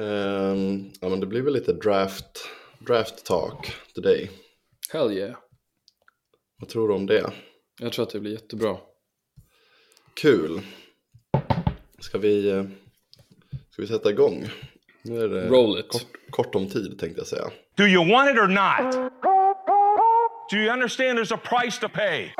Ehm, 0.00 0.90
ja, 1.00 1.08
men 1.08 1.20
det 1.20 1.26
blir 1.26 1.42
väl 1.42 1.52
lite 1.52 1.72
draft, 1.72 2.48
draft 2.78 3.26
talk 3.26 3.74
today. 3.94 4.30
Hell 4.92 5.12
yeah. 5.12 5.36
Vad 6.60 6.68
tror 6.68 6.88
du 6.88 6.94
om 6.94 7.06
det? 7.06 7.32
Jag 7.80 7.92
tror 7.92 8.02
att 8.02 8.10
det 8.10 8.20
blir 8.20 8.32
jättebra. 8.32 8.76
Kul. 10.14 10.60
Ska 11.98 12.18
vi, 12.18 12.50
eh, 12.50 12.64
ska 13.70 13.82
vi 13.82 13.88
sätta 13.88 14.10
igång? 14.10 14.48
Nu 15.02 15.20
är 15.20 15.28
det 15.28 15.48
Roll 15.48 15.78
it. 15.78 15.88
Kort, 15.88 16.06
kort 16.30 16.54
om 16.54 16.68
tid 16.68 16.98
tänkte 16.98 17.20
jag 17.20 17.26
säga. 17.26 17.50
Do 17.76 17.84
you 17.84 18.10
want 18.10 18.30
it 18.30 18.38
or 18.38 18.48
not? 18.48 19.12
Do 20.50 20.56
you 20.56 20.72
understand 20.72 21.18
there's 21.18 21.34
a 21.34 21.40
price 21.44 21.80
to 21.80 21.88
pay? 21.88 22.34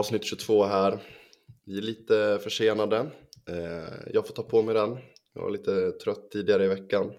Avsnitt 0.00 0.24
22 0.24 0.64
här. 0.64 0.98
Vi 1.66 1.78
är 1.78 1.82
lite 1.82 2.38
försenade. 2.42 2.98
Eh, 3.48 4.12
jag 4.12 4.26
får 4.26 4.34
ta 4.34 4.42
på 4.42 4.62
mig 4.62 4.74
den. 4.74 4.98
Jag 5.34 5.42
var 5.42 5.50
lite 5.50 5.90
trött 5.92 6.30
tidigare 6.30 6.64
i 6.64 6.68
veckan 6.68 7.12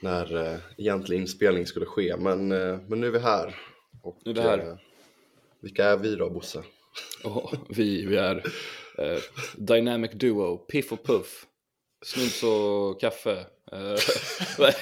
när 0.00 0.36
eh, 0.36 0.58
egentlig 0.78 1.16
inspelning 1.16 1.66
skulle 1.66 1.86
ske. 1.86 2.16
Men, 2.16 2.52
eh, 2.52 2.78
men 2.88 3.00
nu 3.00 3.06
är 3.06 3.10
vi 3.10 3.18
här. 3.18 3.56
Och, 4.02 4.18
Nu 4.24 4.30
är 4.30 4.34
vi 4.34 4.40
här. 4.40 4.78
vilka 5.60 5.84
är 5.84 5.96
vi 5.96 6.14
då, 6.14 6.30
Bosse? 6.30 6.62
Och 7.24 7.54
vi, 7.68 8.06
vi 8.06 8.16
är 8.16 8.36
eh, 8.98 9.18
Dynamic 9.56 10.10
Duo, 10.12 10.56
Piff 10.58 10.92
och 10.92 11.04
Puff. 11.04 11.46
Snus 12.04 12.42
och 12.42 13.00
kaffe. 13.00 13.46
Eh, 13.72 13.96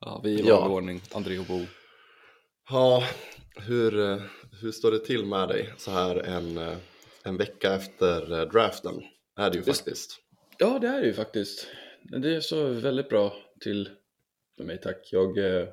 ja, 0.00 0.20
vi 0.24 0.34
är 0.34 0.44
i 0.44 0.48
Ja. 0.48 0.68
ordning, 0.68 1.00
André 1.14 1.38
och 1.38 1.46
Bo. 1.46 1.60
Ja, 2.70 3.02
hur, 3.56 3.92
hur 4.60 4.72
står 4.72 4.90
det 4.90 4.98
till 4.98 5.24
med 5.24 5.48
dig 5.48 5.72
så 5.78 5.90
här 5.90 6.16
en, 6.16 6.58
eh, 6.58 6.76
en 7.22 7.36
vecka 7.36 7.74
efter 7.74 8.40
eh, 8.40 8.48
draften? 8.48 9.02
Är 9.36 9.50
det 9.50 9.56
ju 9.56 9.62
faktiskt. 9.64 10.20
Ja, 10.58 10.78
det 10.78 10.88
är 10.88 11.00
det 11.00 11.06
ju 11.06 11.12
faktiskt. 11.14 11.66
Det 12.02 12.42
står 12.44 12.64
väldigt 12.68 13.08
bra 13.08 13.32
till 13.60 13.88
med 14.58 14.66
mig, 14.66 14.80
tack. 14.80 15.08
Jag 15.12 15.38
eh, 15.38 15.68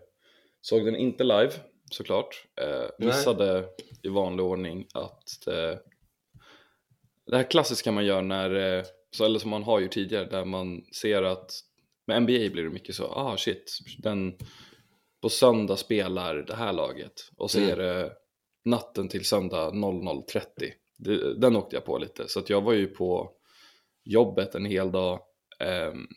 såg 0.61 0.85
den 0.85 0.95
inte 0.95 1.23
live, 1.23 1.51
såklart. 1.91 2.47
Eh, 2.61 2.67
Nej. 2.67 2.89
missade 3.07 3.65
i 4.03 4.07
vanlig 4.07 4.45
ordning 4.45 4.87
att 4.93 5.47
eh, 5.47 5.77
det 7.27 7.37
här 7.37 7.49
klassiska 7.51 7.91
man 7.91 8.05
gör 8.05 8.21
när, 8.21 8.77
eh, 8.77 8.83
så, 9.11 9.25
eller 9.25 9.39
som 9.39 9.49
man 9.49 9.63
har 9.63 9.79
gjort 9.79 9.91
tidigare, 9.91 10.25
där 10.25 10.45
man 10.45 10.81
ser 11.01 11.23
att 11.23 11.51
med 12.07 12.21
NBA 12.21 12.49
blir 12.49 12.63
det 12.63 12.69
mycket 12.69 12.95
så, 12.95 13.05
ah 13.05 13.37
shit, 13.37 13.79
den 13.97 14.37
på 15.21 15.29
söndag 15.29 15.77
spelar 15.77 16.35
det 16.35 16.55
här 16.55 16.73
laget 16.73 17.31
och 17.37 17.51
så 17.51 17.57
Mm. 17.59 17.69
är 17.71 17.75
det 17.77 18.11
natten 18.65 19.09
till 19.09 19.25
söndag 19.25 19.71
00.30. 19.71 20.73
Det- 20.97 21.33
Den 21.39 21.55
åkte 21.55 21.75
jag 21.75 21.85
på 21.85 21.97
lite, 21.97 22.27
så 22.27 22.39
att 22.39 22.49
jag 22.49 22.61
var 22.61 22.73
ju 22.73 22.87
på 22.87 23.31
jobbet 24.03 24.55
en 24.55 24.65
hel 24.65 24.91
dag 24.91 25.19
ehm, 25.59 26.07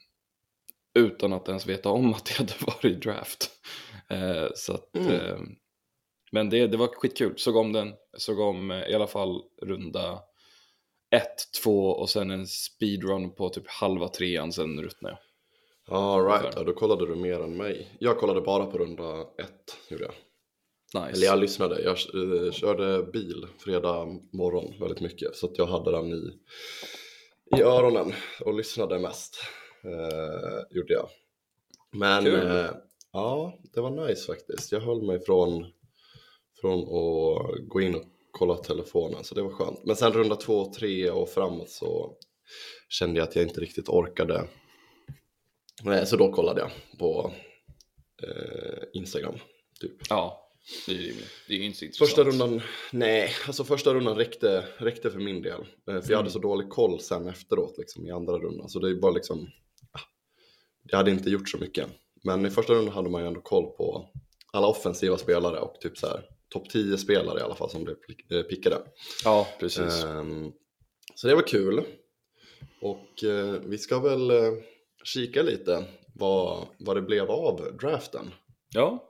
utan 0.94 1.32
att 1.32 1.48
ens 1.48 1.66
veta 1.66 1.90
om 1.90 2.14
att 2.14 2.30
jag 2.30 2.36
hade 2.36 2.52
varit 2.66 2.84
i 2.84 2.94
draft. 2.94 3.50
Eh, 4.10 4.46
så 4.54 4.72
att, 4.74 4.96
Mm. 4.96 5.10
ehm, 5.14 5.48
men 6.32 6.50
det, 6.50 6.66
det 6.66 6.76
var 6.76 6.86
skitkul, 6.86 7.34
såg 7.38 7.56
om 7.56 7.72
den, 7.72 7.94
såg 8.18 8.38
om 8.40 8.70
eh, 8.70 8.88
i 8.88 8.94
alla 8.94 9.06
fall 9.06 9.42
runda 9.62 10.20
1, 11.10 11.24
2 11.62 11.88
och 11.88 12.10
sen 12.10 12.30
en 12.30 12.46
speedrun 12.46 13.34
på 13.34 13.48
typ 13.48 13.68
halva 13.68 14.08
trean, 14.08 14.52
sen 14.52 14.82
ruttnade 14.82 15.14
jag. 15.14 15.22
Ja, 15.96 16.38
right. 16.42 16.54
Ja, 16.56 16.62
då 16.64 16.72
kollade 16.72 17.06
du 17.06 17.14
mer 17.16 17.40
än 17.40 17.56
mig. 17.56 17.96
Jag 18.00 18.18
kollade 18.18 18.40
bara 18.40 18.66
på 18.66 18.78
runda 18.78 19.20
ett, 19.20 19.76
gjorde 19.88 20.04
jag. 20.04 20.14
Nice. 20.94 21.10
Eller 21.12 21.26
jag 21.26 21.38
lyssnade. 21.38 21.82
Jag 21.82 21.96
eh, 21.96 22.52
körde 22.52 23.02
bil 23.02 23.46
fredag 23.58 24.06
morgon 24.32 24.74
väldigt 24.80 25.00
mycket. 25.00 25.36
Så 25.36 25.50
jag 25.54 25.66
hade 25.66 25.90
den 25.90 26.12
i, 26.12 26.38
i 27.56 27.62
öronen 27.62 28.12
och 28.40 28.54
lyssnade 28.54 28.98
mest. 28.98 29.36
Eh, 29.84 30.76
gjorde 30.76 30.92
jag. 30.92 31.08
Men 31.92 32.26
eh, 32.26 32.70
ja, 33.12 33.58
det 33.74 33.80
var 33.80 34.08
nice 34.08 34.26
faktiskt. 34.26 34.72
Jag 34.72 34.80
höll 34.80 35.02
mig 35.02 35.20
från, 35.20 35.66
från 36.60 36.78
att 36.80 37.68
gå 37.68 37.80
in 37.80 37.94
och 37.94 38.04
kolla 38.30 38.56
telefonen. 38.56 39.24
Så 39.24 39.34
det 39.34 39.42
var 39.42 39.50
skönt. 39.50 39.84
Men 39.84 39.96
sen 39.96 40.12
runda 40.12 40.36
två, 40.36 40.72
tre 40.72 41.10
och 41.10 41.28
framåt 41.28 41.70
så 41.70 42.16
kände 42.88 43.20
jag 43.20 43.28
att 43.28 43.36
jag 43.36 43.44
inte 43.44 43.60
riktigt 43.60 43.88
orkade. 43.88 44.44
Nej, 45.82 46.06
så 46.06 46.16
då 46.16 46.32
kollade 46.32 46.60
jag 46.60 46.70
på 46.98 47.32
eh, 48.22 48.82
Instagram. 48.92 49.34
Typ. 49.80 49.96
Ja, 50.08 50.47
det 50.86 50.92
är 50.92 50.98
rimligt. 50.98 51.30
Det 51.48 51.54
är 51.54 51.58
inte 51.58 51.84
intressant. 51.84 52.08
Första 52.08 52.24
rundan, 52.24 52.60
nej, 52.92 53.30
alltså 53.46 53.64
första 53.64 53.94
rundan 53.94 54.16
räckte, 54.16 54.64
räckte 54.78 55.10
för 55.10 55.18
min 55.18 55.42
del. 55.42 55.60
Eh, 55.60 55.66
För 55.84 55.92
jag 55.92 55.98
hade 56.00 56.16
Mm. 56.18 56.30
så 56.30 56.38
dålig 56.38 56.68
koll 56.68 57.00
sen 57.00 57.28
efteråt 57.28 57.78
liksom, 57.78 58.06
i 58.06 58.10
andra 58.10 58.38
rundan. 58.38 58.68
Så 58.68 58.78
det 58.78 58.94
var 59.00 59.12
liksom, 59.12 59.50
ah, 59.92 60.00
det 60.82 60.96
hade 60.96 61.10
inte 61.10 61.30
gjort 61.30 61.48
så 61.48 61.58
mycket. 61.58 61.86
Men 62.24 62.46
i 62.46 62.50
första 62.50 62.72
rundan 62.74 62.94
hade 62.94 63.08
man 63.10 63.20
ju 63.22 63.26
ändå 63.28 63.40
koll 63.40 63.64
på 63.76 64.08
alla 64.52 64.66
offensiva 64.66 65.18
spelare 65.18 65.60
och 65.60 65.80
typ 65.80 65.98
så 65.98 66.06
här 66.06 66.24
topp 66.48 66.70
10 66.70 66.98
spelare 66.98 67.38
i 67.40 67.42
alla 67.42 67.54
fall 67.54 67.70
som 67.70 67.84
blev 67.84 67.96
eh, 68.30 68.42
pickade. 68.42 68.76
Ja, 69.24 69.48
precis. 69.60 70.04
Ehm, 70.04 70.52
så 71.14 71.26
det 71.28 71.34
var 71.34 71.46
kul. 71.46 71.82
Och 72.80 73.24
eh, 73.24 73.60
vi 73.64 73.78
ska 73.78 73.98
väl 74.00 74.30
eh, 74.30 74.52
kika 75.04 75.42
lite 75.42 75.84
vad, 76.14 76.66
vad 76.78 76.96
det 76.96 77.02
blev 77.02 77.30
av 77.30 77.76
draften. 77.80 78.30
Ja, 78.74 79.04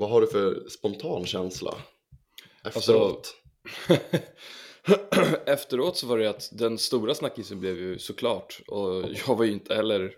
Vad 0.00 0.10
har 0.10 0.20
du 0.20 0.26
för 0.26 0.68
spontan 0.68 1.26
känsla 1.26 1.74
Alltså, 2.62 2.78
efteråt? 2.78 3.34
Efteråt 5.46 5.96
så 5.96 6.06
var 6.06 6.18
det 6.18 6.30
att 6.30 6.50
den 6.52 6.78
stora 6.78 7.14
snackisen 7.14 7.60
blev 7.60 7.78
ju 7.78 7.98
såklart 7.98 8.60
och 8.66 9.04
jag 9.26 9.36
var 9.36 9.44
ju 9.44 9.52
inte 9.52 9.74
heller 9.74 10.14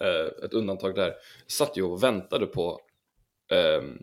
eh, 0.00 0.44
ett 0.44 0.52
undantag 0.52 0.94
där. 0.94 1.06
Jag 1.06 1.16
satt 1.46 1.76
ju 1.76 1.82
och 1.82 2.02
väntade 2.02 2.46
på 2.46 2.80
ehm, 3.52 3.98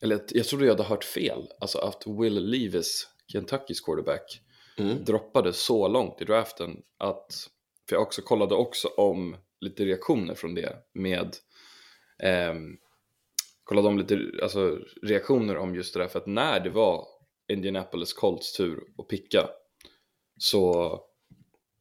eller 0.00 0.20
jag 0.28 0.46
trodde 0.46 0.64
jag 0.66 0.72
hade 0.72 0.88
hört 0.88 1.04
fel, 1.04 1.48
alltså 1.60 1.78
att 1.78 2.02
Will 2.06 2.44
Levis, 2.44 3.08
Kentuckys 3.32 3.80
quarterback, 3.80 4.40
Mm. 4.78 5.04
droppade 5.04 5.52
så 5.52 5.88
långt 5.88 6.20
i 6.20 6.24
draften 6.24 6.82
att, 6.98 7.48
för 7.88 7.96
jag 7.96 8.02
också 8.02 8.22
kollade 8.22 8.54
också 8.54 8.88
om 8.88 9.36
lite 9.60 9.84
reaktioner 9.84 10.34
från 10.34 10.54
det 10.54 10.76
med, 10.94 11.36
ehm, 12.22 12.76
kollade 13.64 13.88
om 13.88 13.98
lite 13.98 14.30
alltså, 14.42 14.78
reaktioner 15.02 15.56
om 15.56 15.74
just 15.74 15.94
det 15.94 16.00
där, 16.00 16.08
för 16.08 16.18
att 16.18 16.26
när 16.26 16.60
det 16.60 16.70
var 16.70 17.06
Indianapolis 17.52 18.12
Colts 18.12 18.52
tur 18.56 18.82
att 18.98 19.08
picka 19.08 19.48
så 20.38 20.98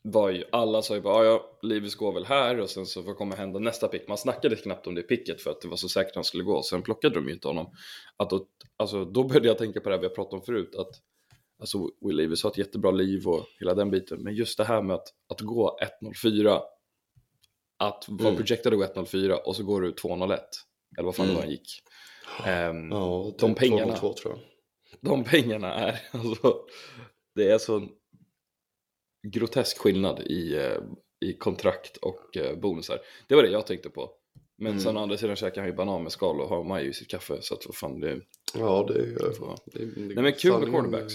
var 0.04 0.30
ju 0.30 0.44
alla 0.52 0.82
sa 0.82 0.96
ju 0.96 1.02
bara 1.02 1.26
"Ja, 1.26 1.32
ja, 1.32 1.60
Levis 1.68 1.96
går 1.96 2.14
väl 2.14 2.26
här 2.26 2.60
och 2.60 2.70
sen 2.70 2.86
så 2.86 3.02
vad 3.02 3.16
kommer 3.18 3.36
hända 3.36 3.60
nästa 3.60 3.88
pick? 3.88 4.08
Man 4.08 4.18
snackade 4.18 4.56
knappt 4.56 4.88
om 4.88 4.96
det 4.96 5.02
picket 5.02 5.42
för 5.42 5.52
att 5.52 5.62
det 5.62 5.68
var 5.68 5.78
så 5.78 5.90
säkert 5.90 6.16
han 6.16 6.24
skulle 6.24 6.44
gå, 6.44 6.64
sen 6.64 6.82
plockade 6.82 7.16
de 7.16 7.28
ju 7.28 7.34
inte 7.34 7.48
honom. 7.48 7.68
Att 8.18 8.30
då, 8.30 8.46
alltså, 8.78 9.06
då 9.06 9.24
började 9.24 9.48
jag 9.48 9.58
tänka 9.58 9.80
på 9.82 9.90
det 9.90 9.96
här 9.96 10.02
vi 10.02 10.08
har 10.08 10.16
pratat 10.16 10.34
om 10.34 10.42
förut, 10.42 10.76
att 10.76 10.90
alltså, 11.60 11.90
Will 12.02 12.16
Levis 12.18 12.44
har 12.44 12.52
ett 12.52 12.58
jättebra 12.58 12.92
liv 12.92 13.28
och 13.28 13.46
hela 13.60 13.74
den 13.74 13.92
biten, 13.92 14.24
men 14.24 14.36
just 14.36 14.58
det 14.58 14.64
här 14.64 14.82
med 14.82 14.96
att, 14.96 15.08
att 15.30 15.42
gå 15.42 15.78
1.04, 16.24 16.60
att 17.78 18.06
vara 18.10 18.28
Mm. 18.30 18.38
projectad 18.38 18.74
att 18.74 18.80
gå 18.96 19.02
1.04 19.02 19.34
och 19.34 19.56
så 19.56 19.64
går 19.64 19.82
du 19.82 19.92
2.01, 19.92 20.38
eller 20.98 21.06
vad 21.06 21.16
fan 21.16 21.26
det 21.26 21.32
Mm. 21.32 21.36
var 21.36 21.42
han 21.44 21.52
gick. 21.52 21.82
Ehm, 22.46 22.92
Ja, 22.92 23.34
de 23.40 23.50
typ 23.50 23.58
pengarna. 23.60 23.96
202 23.98 24.14
tror 24.14 24.34
jag. 24.34 24.40
de 25.02 25.24
pengarna 25.24 25.74
är, 25.74 26.02
alltså, 26.12 26.66
det 27.36 27.52
är 27.52 27.58
så 27.58 27.88
grotesk 29.28 29.78
skillnad 29.78 30.20
i, 30.20 30.56
eh, 30.56 30.78
i 31.26 31.34
kontrakt 31.34 31.98
och 31.98 32.38
eh, 32.38 32.56
bonusar. 32.60 33.00
Det 33.28 33.36
var 33.36 33.44
det 33.44 33.50
jag 33.50 33.68
tänkte 33.68 33.90
på. 33.90 34.12
Men 34.58 34.72
Mm. 34.72 34.84
sen 34.84 34.98
å 34.98 35.00
andra 35.00 35.18
sidan 35.18 35.36
käkar 35.36 35.62
han 35.62 35.70
ju 35.70 35.76
banan 35.76 36.04
med 36.04 36.12
skal 36.12 36.42
och 36.42 36.50
har 36.50 36.64
maj 36.64 36.88
i 36.88 36.94
sitt 36.94 37.08
kaffe, 37.08 37.42
så 37.42 37.54
att 37.54 37.66
vad 37.66 37.76
fan 37.76 38.00
det 38.00 38.22
Ja, 38.54 38.86
det 38.88 39.00
är 39.00 39.34
får- 39.34 39.58
det, 39.66 39.86
det, 39.86 40.02
Nej 40.16 40.24
men 40.24 40.34
kul 40.34 40.60
med 40.60 40.70
quarterbacks. 40.70 41.14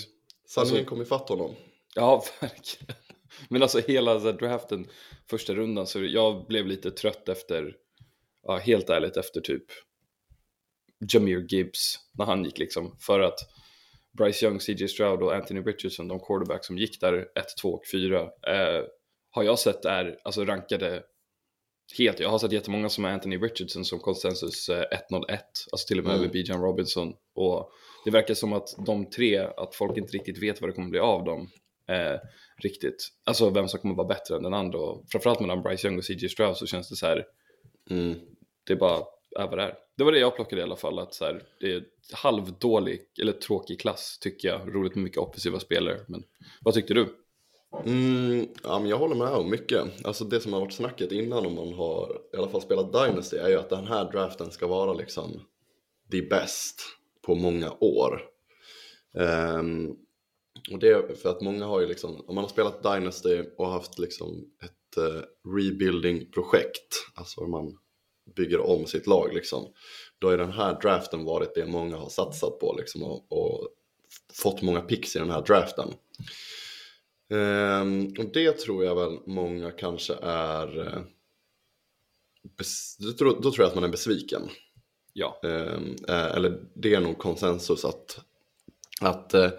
Sanningen 0.49 0.77
Alltså- 0.79 0.89
kom 0.89 1.03
ifatt 1.03 1.29
honom. 1.29 1.55
Ja, 1.95 2.25
verkligen. 2.41 2.97
Men 3.49 3.63
alltså 3.63 3.79
hela 3.81 4.19
draften, 4.19 4.89
första 5.31 5.55
rundan, 5.55 5.87
så 5.87 6.05
jag 6.05 6.47
blev 6.47 6.67
lite 6.67 6.91
trött 6.91 7.29
efter, 7.29 7.77
ja, 8.47 8.57
helt 8.57 8.91
ärligt 8.91 9.17
efter 9.17 9.41
typ 9.41 9.65
Jameer 11.13 11.47
Gibbs, 11.49 11.99
när 12.19 12.25
han 12.25 12.45
gick 12.45 12.59
liksom, 12.59 12.97
för 13.01 13.21
att 13.21 13.39
Bryce 14.19 14.47
Young, 14.47 14.61
CJ 14.61 14.89
Stroud 14.89 15.23
och 15.23 15.35
Anthony 15.35 15.61
Richardson, 15.61 16.09
de 16.09 16.21
quarterbacks 16.21 16.67
som 16.67 16.79
gick 16.79 17.01
där 17.01 17.15
1, 17.15 17.27
2 17.63 17.69
och 17.69 17.83
4, 17.93 18.21
eh, 18.23 18.85
har 19.31 19.43
jag 19.43 19.59
sett 19.59 19.85
är 19.85 20.19
alltså 20.25 20.45
rankade 20.45 21.03
helt. 21.99 22.21
Jag 22.21 22.29
har 22.29 22.39
sett 22.39 22.53
jättemånga 22.53 22.89
som 22.89 23.05
är 23.05 23.09
Anthony 23.13 23.37
Richardson 23.39 23.85
som 23.85 23.99
konsensus 23.99 24.69
eh, 24.69 24.85
101, 25.11 25.41
alltså 25.73 25.87
till 25.89 25.99
och 25.99 26.05
med 26.05 26.13
Mm. 26.13 26.23
över 26.25 26.33
Bijan 26.33 26.63
Robinson. 26.63 27.15
Och 27.35 27.71
det 28.05 28.11
verkar 28.11 28.35
som 28.35 28.53
att 28.53 28.69
de 28.87 29.11
tre, 29.11 29.39
att 29.39 29.75
folk 29.75 29.97
inte 29.99 30.13
riktigt 30.13 30.43
vet 30.43 30.61
vad 30.61 30.71
det 30.71 30.75
kommer 30.75 30.89
bli 30.91 30.99
av 30.99 31.25
dem. 31.25 31.49
eh, 31.89 32.21
riktigt. 32.63 33.09
Alltså 33.25 33.51
vem 33.51 33.69
som 33.69 33.81
kommer 33.81 33.95
vara 33.95 34.07
bättre 34.09 34.37
än 34.37 34.43
den 34.43 34.55
andra. 34.55 34.79
Och 34.79 35.05
framförallt 35.13 35.41
mellan 35.41 35.63
Bryce 35.63 35.87
Young 35.89 35.99
och 35.99 36.05
CJ 36.05 36.29
Stroud 36.29 36.57
så 36.57 36.67
känns 36.67 36.89
det 36.89 36.97
så 36.97 37.07
här, 37.07 37.25
Mm 37.91 38.19
det 38.67 38.73
är 38.73 38.77
bara 38.77 39.03
är 39.37 39.49
vad 39.49 39.59
det 39.59 39.63
är. 39.63 39.75
Det 39.97 40.05
var 40.05 40.13
det 40.13 40.19
jag 40.19 40.37
plockade 40.37 40.61
i 40.61 40.65
alla 40.65 40.77
fall, 40.77 40.99
att 40.99 41.15
så 41.15 41.25
här, 41.25 41.43
det 41.61 41.73
är 41.73 41.85
halvdålig 42.13 43.01
eller 43.21 43.33
tråkig 43.33 43.81
klass 43.81 44.19
tycker 44.21 44.49
jag. 44.49 44.75
Roligt 44.75 44.95
med 44.95 45.05
mycket 45.05 45.19
offensiva 45.19 45.61
spelare, 45.61 46.01
men 46.09 46.23
vad 46.61 46.75
tyckte 46.75 46.95
du? 46.95 47.09
Mm, 47.85 48.49
ja, 48.63 48.79
men 48.79 48.89
jag 48.89 48.99
håller 48.99 49.15
med 49.15 49.29
om 49.29 49.51
mycket. 49.51 50.07
Alltså 50.07 50.25
det 50.25 50.41
som 50.41 50.53
har 50.53 50.61
varit 50.61 50.73
snacket 50.73 51.13
innan 51.13 51.47
om 51.47 51.55
man 51.55 51.73
har 51.73 52.21
i 52.35 52.37
alla 52.37 52.49
fall 52.49 52.63
spelat 52.63 52.93
Dynasty 52.93 53.37
är 53.37 53.49
ju 53.49 53.57
att 53.57 53.71
den 53.71 53.87
här 53.87 54.13
draften 54.13 54.51
ska 54.51 54.67
vara 54.67 54.93
liksom 54.93 55.41
the 56.11 56.23
best 56.23 56.83
på 57.27 57.35
många 57.35 57.73
år. 57.81 58.23
Um, 59.59 59.97
och 60.73 60.79
det 60.79 60.89
är 60.89 61.15
för 61.15 61.29
att 61.29 61.41
många 61.41 61.67
har 61.67 61.81
ju 61.81 61.87
liksom, 61.87 62.25
om 62.27 62.35
man 62.35 62.45
har 62.45 62.49
spelat 62.49 62.83
Dynasty 62.83 63.43
och 63.59 63.69
haft 63.69 63.99
liksom 63.99 64.45
ett 64.63 64.99
uh, 64.99 65.23
rebuilding-projekt, 65.57 66.95
alltså 67.15 67.47
man 67.47 67.79
bygger 68.35 68.61
om 68.61 68.87
sitt 68.87 69.07
lag 69.07 69.35
liksom, 69.35 69.73
då 70.19 70.31
har 70.31 70.37
den 70.39 70.53
här 70.53 70.81
draften 70.81 71.25
varit 71.25 71.55
det 71.55 71.67
många 71.67 71.97
har 71.97 72.09
satsat 72.09 72.59
på 72.59 72.75
liksom 72.79 73.03
och, 73.03 73.33
och 73.33 73.69
fått 74.33 74.63
många 74.63 74.81
picks 74.81 75.17
i 75.17 75.19
den 75.19 75.31
här 75.31 75.43
draften. 75.43 75.89
Ehm, 77.31 78.15
och 78.19 78.33
det 78.33 78.53
tror 78.53 78.85
jag 78.85 78.95
väl 78.95 79.19
många 79.27 79.71
kanske 79.71 80.15
är... 80.23 80.87
eh, 80.87 81.03
Bes- 82.59 82.97
då, 82.99 83.13
tror, 83.13 83.41
då 83.43 83.53
tror 83.53 83.59
jag 83.59 83.69
att 83.69 83.75
man 83.75 83.85
är 83.85 83.89
besviken. 83.89 84.43
Ja, 85.13 85.41
Ehm, 85.45 85.97
eh, 86.09 86.25
eller 86.37 86.65
det 86.75 86.95
är 86.95 87.01
nog 87.01 87.19
konsensus 87.19 87.85
att, 87.85 88.19
att 89.01 89.35
eh, 89.35 89.51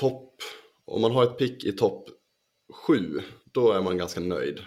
topp, 0.00 0.34
om 0.84 1.00
man 1.00 1.12
har 1.12 1.24
ett 1.24 1.38
pick 1.38 1.64
i 1.64 1.72
topp 1.72 2.08
7, 2.86 3.20
då 3.52 3.72
är 3.72 3.80
man 3.82 3.98
ganska 3.98 4.20
nöjd. 4.20 4.60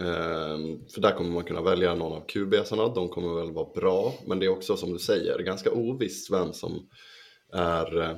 Ehm, 0.00 0.88
för 0.88 1.00
där 1.00 1.12
kommer 1.12 1.30
man 1.30 1.44
kunna 1.44 1.62
välja 1.62 1.94
någon 1.94 2.12
av 2.12 2.26
QBsarna, 2.26 2.88
de 2.88 3.08
kommer 3.08 3.34
väl 3.34 3.52
vara 3.52 3.70
bra, 3.74 4.14
men 4.26 4.38
det 4.38 4.46
är 4.46 4.50
också 4.50 4.76
som 4.76 4.92
du 4.92 4.98
säger, 4.98 5.38
ganska 5.38 5.70
ovisst 5.72 6.30
vem 6.30 6.52
som 6.52 6.88
är 7.52 8.00
eh, 8.02 8.16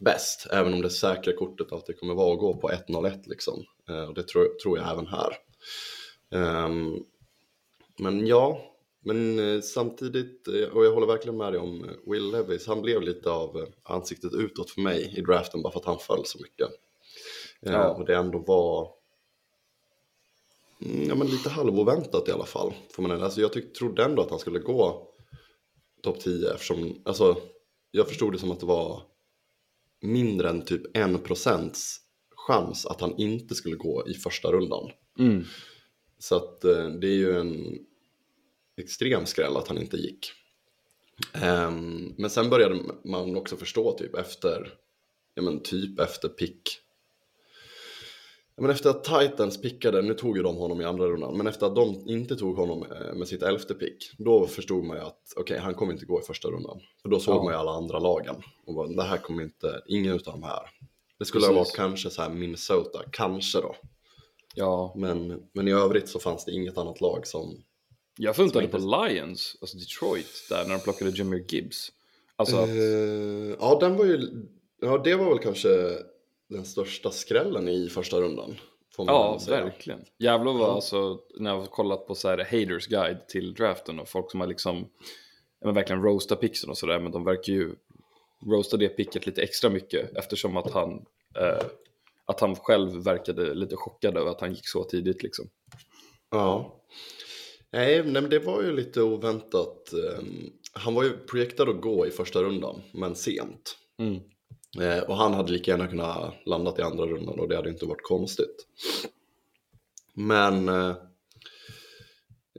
bäst, 0.00 0.46
även 0.52 0.74
om 0.74 0.82
det 0.82 0.90
säkra 0.90 1.32
kortet 1.32 1.72
alltid 1.72 2.00
kommer 2.00 2.14
vara 2.14 2.32
att 2.32 2.40
gå 2.40 2.56
på 2.56 2.70
1-0-1 2.70 3.22
liksom. 3.26 3.64
Eh, 3.88 4.04
och 4.04 4.14
det 4.14 4.22
tror, 4.22 4.48
tror 4.62 4.78
jag 4.78 4.92
även 4.92 5.06
här. 5.06 5.36
Ehm, 6.30 6.96
men 7.98 8.26
ja, 8.26 8.60
men 9.04 9.38
eh, 9.38 9.60
samtidigt, 9.60 10.48
och 10.72 10.84
jag 10.84 10.92
håller 10.92 11.06
verkligen 11.06 11.36
med 11.36 11.52
dig 11.52 11.60
om 11.60 11.86
Will 12.06 12.30
Levis, 12.30 12.66
han 12.66 12.82
blev 12.82 13.02
lite 13.02 13.30
av 13.30 13.66
ansiktet 13.82 14.32
utåt 14.34 14.70
för 14.70 14.80
mig 14.80 15.14
i 15.16 15.20
draften 15.20 15.62
bara 15.62 15.72
för 15.72 15.80
att 15.80 15.86
han 15.86 15.98
föll 15.98 16.24
så 16.24 16.38
mycket. 16.38 16.68
Eh, 17.66 17.72
Ja. 17.72 17.94
Och 17.94 18.06
det 18.06 18.16
ändå 18.16 18.38
var 18.38 18.99
ja, 20.80 21.14
men 21.14 21.26
lite 21.26 21.48
halvoväntat 21.48 22.28
i 22.28 22.32
alla 22.32 22.46
fall. 22.46 22.74
Får 22.90 23.02
man, 23.02 23.22
alltså 23.22 23.40
jag 23.40 23.52
tyck, 23.52 23.72
trodde 23.72 24.04
ändå 24.04 24.22
att 24.22 24.30
han 24.30 24.38
skulle 24.38 24.58
gå 24.58 25.08
topp 26.02 26.20
10 26.20 26.50
eftersom, 26.54 27.02
alltså 27.04 27.36
jag 27.90 28.08
förstod 28.08 28.32
det 28.32 28.38
som 28.38 28.50
att 28.50 28.60
det 28.60 28.66
var 28.66 29.02
mindre 30.00 30.50
än 30.50 30.62
typ 30.62 30.96
en 30.96 31.18
procents 31.18 32.00
chans 32.46 32.86
att 32.86 33.00
han 33.00 33.14
inte 33.18 33.54
skulle 33.54 33.76
gå 33.76 34.08
i 34.08 34.14
första 34.14 34.52
rundan. 34.52 34.90
mm. 35.18 35.44
Så 36.18 36.36
att 36.36 36.64
eh, 36.64 36.88
det 36.88 37.06
är 37.06 37.16
ju 37.16 37.36
en 37.38 37.78
extrem 38.76 39.26
skräll 39.26 39.56
att 39.56 39.68
han 39.68 39.78
inte 39.78 39.96
gick. 39.96 40.32
Ehm, 41.32 42.14
men 42.18 42.30
sen 42.30 42.50
började 42.50 42.80
man 43.04 43.36
också 43.36 43.56
förstå 43.56 43.98
typ 43.98 44.14
efter, 44.14 44.72
ja 45.34 45.42
men 45.42 45.62
typ 45.62 46.00
efter 46.00 46.28
pick. 46.28 46.79
Men 48.60 48.70
efter 48.70 48.90
att 48.90 49.04
Titans 49.04 49.62
pickade, 49.62 50.02
nu 50.02 50.14
tog 50.14 50.36
ju 50.36 50.42
de 50.42 50.56
honom 50.56 50.80
i 50.80 50.84
andra 50.84 51.06
rundan, 51.06 51.36
men 51.36 51.46
efter 51.46 51.66
att 51.66 51.74
de 51.74 52.02
inte 52.08 52.36
tog 52.36 52.56
honom 52.56 52.82
eh, 52.92 53.14
med 53.14 53.28
sitt 53.28 53.42
elfte 53.42 53.74
pick, 53.74 54.10
då 54.18 54.46
förstod 54.46 54.84
man 54.84 54.96
ju 54.96 55.02
att 55.02 55.32
okej, 55.36 55.58
han 55.58 55.74
kommer 55.74 55.92
inte 55.92 56.04
gå 56.06 56.20
i 56.20 56.22
första 56.22 56.48
rundan. 56.48 56.80
För 57.02 57.08
då 57.08 57.20
såg 57.20 57.34
Ja. 57.36 57.42
man 57.42 57.52
ju 57.52 57.58
alla 57.58 57.70
andra 57.72 57.98
lagen 57.98 58.36
och 58.66 58.74
bara, 58.74 58.86
det 58.88 59.02
här 59.02 59.16
kommer 59.18 59.42
inte, 59.42 59.82
ingen 59.86 60.14
utav 60.14 60.34
de 60.34 60.42
här. 60.42 60.60
Det 61.18 61.24
skulle 61.24 61.46
ha 61.46 61.52
Precis. 61.54 61.68
varit 61.68 61.76
kanske 61.76 62.10
så 62.10 62.22
här 62.22 62.30
Minnesota, 62.30 63.00
kanske 63.12 63.58
då. 63.60 63.76
ja. 64.54 64.92
Men, 64.96 65.42
men 65.52 65.68
i 65.68 65.72
övrigt 65.72 66.08
så 66.08 66.18
fanns 66.18 66.44
det 66.44 66.52
inget 66.52 66.78
annat 66.78 67.00
lag 67.00 67.26
som... 67.26 67.62
Jag 68.18 68.36
funderade 68.36 68.70
Som 68.70 68.80
på 68.90 69.06
Lions, 69.06 69.56
alltså 69.60 69.76
Detroit, 69.78 70.46
där 70.50 70.64
när 70.66 70.74
de 70.74 70.80
plockade 70.80 71.10
Jameer 71.10 71.44
Gibbs. 71.48 71.92
Alltså, 72.36 72.56
att, 72.56 72.68
Eh, 72.68 73.56
ja, 73.60 73.78
den 73.80 73.96
var 73.96 74.04
ju... 74.04 74.20
Ja, 74.80 74.98
det 75.04 75.14
var 75.14 75.28
väl 75.28 75.38
kanske 75.38 75.68
den 76.50 76.64
största 76.64 77.10
skrällen 77.10 77.68
i 77.68 77.88
första 77.88 78.20
rundan. 78.20 78.56
Ja, 78.96 79.40
verkligen. 79.48 80.04
Jävlar 80.18 80.52
vad 80.52 80.62
Ja. 80.68 80.74
alltså, 80.74 81.20
när 81.38 81.50
jag 81.50 81.58
har 81.58 81.66
kollat 81.66 82.06
på 82.06 82.14
så 82.14 82.28
här 82.28 82.38
haters 82.38 82.86
guide 82.86 83.28
till 83.28 83.54
draften 83.54 84.00
och 84.00 84.08
folk 84.08 84.30
som 84.30 84.40
har 84.40 84.46
liksom, 84.46 84.88
men 85.64 85.74
verkligen 85.74 86.02
roasta 86.02 86.36
pixen 86.36 86.70
och 86.70 86.78
sådär, 86.78 87.00
men 87.00 87.12
de 87.12 87.24
verkar 87.24 87.52
ju 87.52 87.74
roasta 88.46 88.76
det 88.76 88.88
picket 88.88 89.26
lite 89.26 89.42
extra 89.42 89.70
mycket 89.70 90.16
eftersom 90.16 90.56
att 90.56 90.70
han, 90.70 90.92
eh, 91.36 91.64
att 92.24 92.40
han 92.40 92.56
själv 92.56 93.04
verkade 93.04 93.54
lite 93.54 93.76
chockad 93.76 94.16
över 94.16 94.30
att 94.30 94.40
han 94.40 94.52
gick 94.54 94.68
så 94.68 94.84
tidigt 94.84 95.22
liksom. 95.22 95.48
Ja. 96.30 96.76
Nej, 97.72 98.02
nej, 98.04 98.22
men 98.22 98.30
det 98.30 98.38
var 98.38 98.62
ju 98.62 98.72
lite 98.72 99.02
oväntat. 99.02 99.92
Ehm, 99.92 100.52
Han 100.72 100.94
var 100.94 101.02
ju 101.04 101.16
projektad 101.16 101.68
att 101.68 101.80
gå 101.80 102.06
i 102.06 102.10
första 102.10 102.42
rundan, 102.42 102.82
men 102.92 103.14
sent. 103.14 103.76
Mm. 103.98 104.20
Eh, 104.78 105.02
Och 105.02 105.16
han 105.16 105.34
hade 105.34 105.52
lika 105.52 105.70
gärna 105.70 105.86
kunnat 105.88 106.34
landat 106.46 106.78
i 106.78 106.82
andra 106.82 107.06
rundan 107.06 107.40
och 107.40 107.48
det 107.48 107.56
hade 107.56 107.70
inte 107.70 107.86
varit 107.86 108.02
konstigt. 108.02 108.66
Men, 110.14 110.68
eh, 110.68 110.88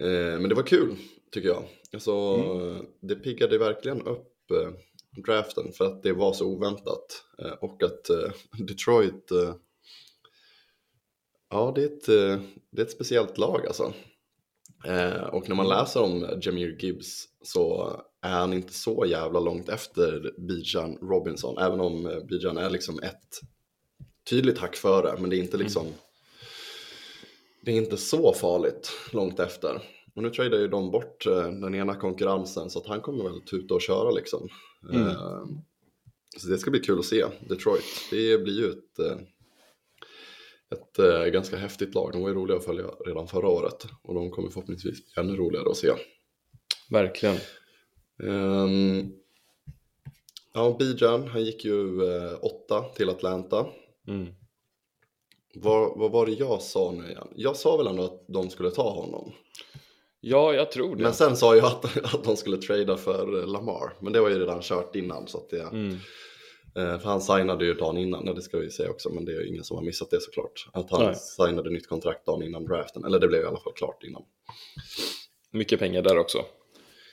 eh, 0.02 0.40
men 0.40 0.50
det 0.50 0.56
var 0.56 0.64
kul 0.64 0.96
tycker 1.32 1.50
jag. 1.50 1.64
Alltså, 1.94 2.12
Mm. 2.12 2.86
Det 3.02 3.16
piggade 3.16 3.58
verkligen 3.58 4.02
upp 4.02 4.52
eh, 4.52 4.70
draften 5.26 5.72
för 5.74 5.86
att 5.86 6.04
det 6.04 6.14
var 6.14 6.34
så 6.34 6.46
oväntat. 6.46 7.24
Eh, 7.40 7.52
och 7.52 7.84
att 7.84 8.10
eh, 8.10 8.32
Detroit, 8.68 9.30
ja 11.50 11.72
det 11.76 11.82
är, 11.82 11.86
ett, 11.86 12.06
det 12.72 12.82
är 12.82 12.86
ett 12.86 12.92
speciellt 12.92 13.38
lag 13.38 13.68
alltså. 13.68 13.94
Och 15.32 15.50
när 15.50 15.56
man 15.56 15.68
läser 15.68 16.02
om 16.02 16.40
Jameer 16.42 16.78
Gibbs 16.80 17.28
så 17.44 17.92
är 18.22 18.32
han 18.32 18.54
inte 18.54 18.74
så 18.74 19.06
jävla 19.06 19.40
långt 19.40 19.70
efter 19.70 20.34
Bijan 20.38 20.98
Robinson. 21.02 21.58
Även 21.58 21.80
om 21.80 22.06
eh, 22.06 22.24
Bijan 22.24 22.58
är 22.58 22.70
liksom 22.70 23.00
ett 23.00 23.40
tydligt 24.30 24.58
hack 24.58 24.76
före. 24.76 25.18
Men 25.20 25.30
det 25.30 25.36
är 25.36 25.40
inte 25.40 25.58
liksom 25.58 25.88
Det 27.66 27.72
är 27.72 27.76
inte 27.76 27.98
så 27.98 28.34
farligt 28.34 28.92
långt 29.12 29.40
efter. 29.40 29.82
Och 30.16 30.24
nu 30.24 30.30
tradar 30.30 30.58
ju 30.58 30.68
de 30.68 30.92
bort 30.92 31.26
eh, 31.26 31.52
den 31.52 31.76
ena 31.76 31.96
konkurrensen 31.96 32.70
så 32.70 32.80
att 32.80 32.88
han 32.88 33.02
kommer 33.02 33.24
väl 33.24 33.42
tuta 33.42 33.74
och 33.74 33.82
köra 33.82 34.12
liksom. 34.12 34.50
Mm. 34.94 35.08
Eh, 35.08 35.46
så 36.38 36.48
det 36.48 36.58
ska 36.58 36.72
bli 36.72 36.80
kul 36.80 37.00
att 37.00 37.06
se 37.06 37.26
Detroit. 37.50 37.84
Det 38.12 38.38
blir 38.38 38.60
ju 38.60 38.70
ett 38.70 39.22
ett 40.72 41.32
ganska 41.34 41.58
häftigt 41.58 41.96
lag. 41.96 42.12
De 42.12 42.22
var 42.22 42.30
ju 42.30 42.36
roliga 42.36 42.58
att 42.58 42.66
följa 42.66 42.86
redan 43.06 43.28
förra 43.28 43.48
året 43.48 43.88
och 44.02 44.14
de 44.14 44.32
kommer 44.32 44.50
förhoppningsvis 44.50 45.06
bli 45.06 45.24
ännu 45.24 45.36
roligare 45.36 45.70
att 45.70 45.78
se. 45.78 45.92
Verkligen. 46.90 47.38
Um, 48.24 49.14
ja, 50.54 50.76
Bijan, 50.80 51.28
han 51.28 51.44
gick 51.44 51.66
ju 51.66 52.04
eh, 52.16 52.38
åtta 52.42 52.84
till 52.84 53.10
Atlanta. 53.10 53.66
Mm. 54.08 54.34
Vad, 55.56 56.00
vad 56.00 56.12
var 56.12 56.26
det 56.26 56.32
jag 56.32 56.62
sa 56.62 56.92
nu 56.92 57.10
igen? 57.10 57.28
Jag 57.36 57.56
sa 57.56 57.78
väl 57.78 57.88
ändå 57.88 58.04
att 58.04 58.26
de 58.28 58.50
skulle 58.50 58.72
ta 58.72 58.90
honom. 58.90 59.32
Ja, 60.20 60.54
jag 60.54 60.72
tror 60.72 60.96
det. 60.96 61.04
Men 61.04 61.14
sen 61.14 61.38
sa 61.38 61.56
jag 61.56 61.66
att, 61.66 61.98
att 62.16 62.24
de 62.24 62.38
skulle 62.38 62.58
trada 62.58 62.98
för 62.98 63.46
Lamar. 63.46 63.94
Men 64.00 64.14
det 64.14 64.22
var 64.22 64.30
ju 64.30 64.40
redan 64.40 64.62
kört 64.62 64.96
innan. 64.96 65.28
Så 65.28 65.38
att 65.38 65.50
det, 65.50 65.62
Mm. 65.62 65.94
eh, 66.76 67.00
för 67.00 67.10
han 67.10 67.22
signade 67.22 67.66
ju 67.66 67.74
dagen 67.74 67.98
innan, 67.98 68.26
det 68.26 68.42
ska 68.42 68.58
vi 68.58 68.72
säga 68.72 68.90
också. 68.90 69.10
Men 69.10 69.26
det 69.26 69.32
är 69.32 69.42
ju 69.42 69.48
ingen 69.48 69.64
som 69.64 69.78
har 69.78 69.84
missat 69.84 70.10
det 70.10 70.22
såklart. 70.22 70.70
Att 70.74 70.92
han 70.92 71.04
Nej. 71.06 71.16
signade 71.16 71.70
nytt 71.70 71.88
kontrakt 71.88 72.26
dagen 72.26 72.44
innan 72.44 72.66
draften. 72.66 73.06
Eller 73.06 73.20
det 73.20 73.28
blev 73.28 73.42
i 73.42 73.46
alla 73.46 73.60
fall 73.60 73.74
klart 73.74 74.04
innan. 74.04 74.24
Mycket 75.52 75.80
pengar 75.80 76.02
där 76.02 76.18
också. 76.18 76.46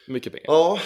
Mycket 0.08 0.32
pengar. 0.32 0.44
Ja, 0.46 0.78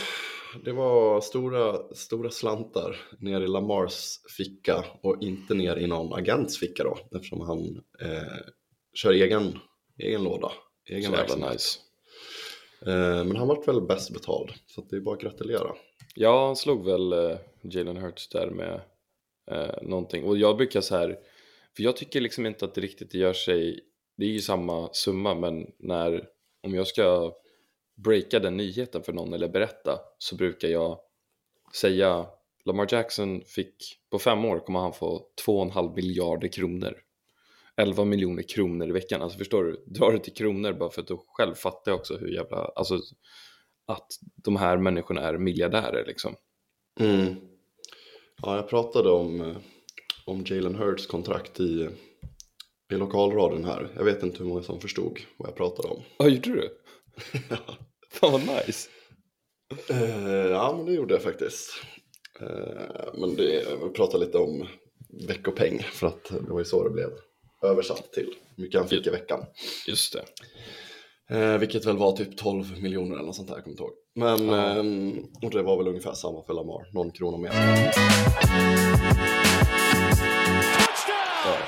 det 0.64 0.72
var 0.72 1.20
stora, 1.20 1.94
stora 1.94 2.30
slantar 2.30 2.96
ner 3.18 3.40
i 3.40 3.46
Lamars 3.46 4.18
ficka 4.36 4.84
och 5.02 5.22
inte 5.22 5.54
ner 5.54 5.76
i 5.76 5.86
någon 5.86 6.12
agents 6.12 6.58
ficka 6.58 6.84
då 6.84 6.98
eftersom 7.14 7.40
han 7.40 7.82
eh, 8.00 8.46
kör 8.94 9.12
egen, 9.12 9.58
egen 9.98 10.24
låda, 10.24 10.52
egen 10.90 11.10
Så 11.10 11.16
jävla 11.16 11.50
nice. 11.50 11.78
Eh, 12.86 13.24
men 13.24 13.36
han 13.36 13.48
vart 13.48 13.68
väl 13.68 13.80
bäst 13.80 14.12
betald 14.12 14.52
så 14.66 14.80
att 14.80 14.90
det 14.90 14.96
är 14.96 15.00
bara 15.00 15.14
att 15.14 15.22
gratulera. 15.22 15.74
Ja, 16.14 16.46
han 16.46 16.56
slog 16.56 16.84
väl 16.84 17.12
eh, 17.12 17.38
Jalen 17.62 17.96
Hurts 17.96 18.28
där 18.28 18.50
med 18.50 18.80
eh, 19.50 19.82
någonting. 19.82 20.24
Och 20.24 20.36
jag 20.36 20.56
brukar 20.56 20.80
så 20.80 20.96
här, 20.96 21.18
för 21.76 21.82
jag 21.82 21.96
tycker 21.96 22.20
liksom 22.20 22.46
inte 22.46 22.64
att 22.64 22.74
det 22.74 22.80
riktigt 22.80 23.14
gör 23.14 23.32
sig, 23.32 23.80
det 24.16 24.24
är 24.24 24.30
ju 24.30 24.40
samma 24.40 24.88
summa, 24.92 25.34
men 25.34 25.66
när, 25.78 26.24
om 26.62 26.74
jag 26.74 26.86
ska 26.86 27.32
breaka 27.94 28.38
den 28.38 28.56
nyheten 28.56 29.02
för 29.02 29.12
någon 29.12 29.32
eller 29.32 29.48
berätta 29.48 29.98
så 30.18 30.36
brukar 30.36 30.68
jag 30.68 30.98
säga 31.74 32.26
Lamar 32.64 32.88
Jackson 32.90 33.42
fick, 33.46 33.76
på 34.10 34.18
fem 34.18 34.44
år 34.44 34.58
kommer 34.58 34.80
han 34.80 34.92
få 34.92 35.26
2,5 35.46 35.94
miljarder 35.94 36.48
kronor. 36.48 36.94
11 37.76 38.04
miljoner 38.04 38.42
kronor 38.42 38.88
i 38.88 38.92
veckan, 38.92 39.22
alltså 39.22 39.38
förstår 39.38 39.64
du? 39.64 39.84
Drar 39.86 40.12
det 40.12 40.18
till 40.18 40.34
kronor 40.34 40.72
bara 40.72 40.90
för 40.90 41.02
att 41.02 41.08
du 41.08 41.18
själv 41.26 41.54
fattar 41.54 41.92
också 41.92 42.16
hur 42.16 42.28
jävla, 42.28 42.56
alltså 42.56 43.00
att 43.86 44.06
de 44.34 44.56
här 44.56 44.76
människorna 44.78 45.20
är 45.20 45.38
miljardärer 45.38 46.06
liksom. 46.06 46.34
Mm. 47.00 47.34
Ja, 48.42 48.56
jag 48.56 48.68
pratade 48.68 49.10
om, 49.10 49.40
eh, 49.40 49.56
om 50.24 50.44
Jalen 50.46 50.74
Hurts 50.74 51.06
kontrakt 51.06 51.60
i, 51.60 51.88
i 52.92 52.94
lokalradion 52.94 53.64
här. 53.64 53.88
Jag 53.96 54.04
vet 54.04 54.22
inte 54.22 54.38
hur 54.38 54.44
många 54.44 54.62
som 54.62 54.80
förstod 54.80 55.20
vad 55.36 55.48
jag 55.48 55.56
pratade 55.56 55.88
om. 55.88 56.02
Ja, 56.18 56.28
gjorde 56.28 56.50
du? 56.50 56.81
Fan 58.10 58.32
vad 58.32 58.40
nice. 58.40 58.88
Eh, 59.88 60.50
ja, 60.50 60.74
men 60.76 60.86
det 60.86 60.92
gjorde 60.92 61.14
jag 61.14 61.22
faktiskt. 61.22 61.70
Eh, 62.40 63.14
men 63.14 63.36
det, 63.36 63.64
vi 63.82 63.88
pratade 63.88 64.24
lite 64.24 64.38
om 64.38 64.66
veckopeng 65.28 65.82
för 65.82 66.06
att 66.06 66.24
det 66.24 66.52
var 66.52 66.58
ju 66.58 66.64
så 66.64 66.84
det 66.84 66.90
blev 66.90 67.10
översatt 67.62 68.12
till 68.12 68.34
hur 68.56 68.64
mycket 68.64 68.80
han 68.80 68.88
fick 68.88 69.06
i 69.06 69.10
veckan. 69.10 69.44
Just 69.86 70.12
det. 70.12 70.24
Eh, 71.36 71.58
vilket 71.58 71.86
väl 71.86 71.96
var 71.96 72.12
typ 72.12 72.36
12 72.36 72.82
miljoner 72.82 73.14
eller 73.14 73.26
något 73.26 73.36
sånt 73.36 73.48
där, 73.48 73.54
jag 73.54 73.64
kommer 73.64 73.74
inte 73.74 73.82
ihåg. 73.82 73.92
Men 74.14 75.18
och 75.42 75.50
det 75.50 75.62
var 75.62 75.76
väl 75.76 75.88
ungefär 75.88 76.12
samma 76.12 76.44
för 76.44 76.54
Lamar, 76.54 76.90
någon 76.92 77.10
krona 77.10 77.38
mer. 77.38 77.52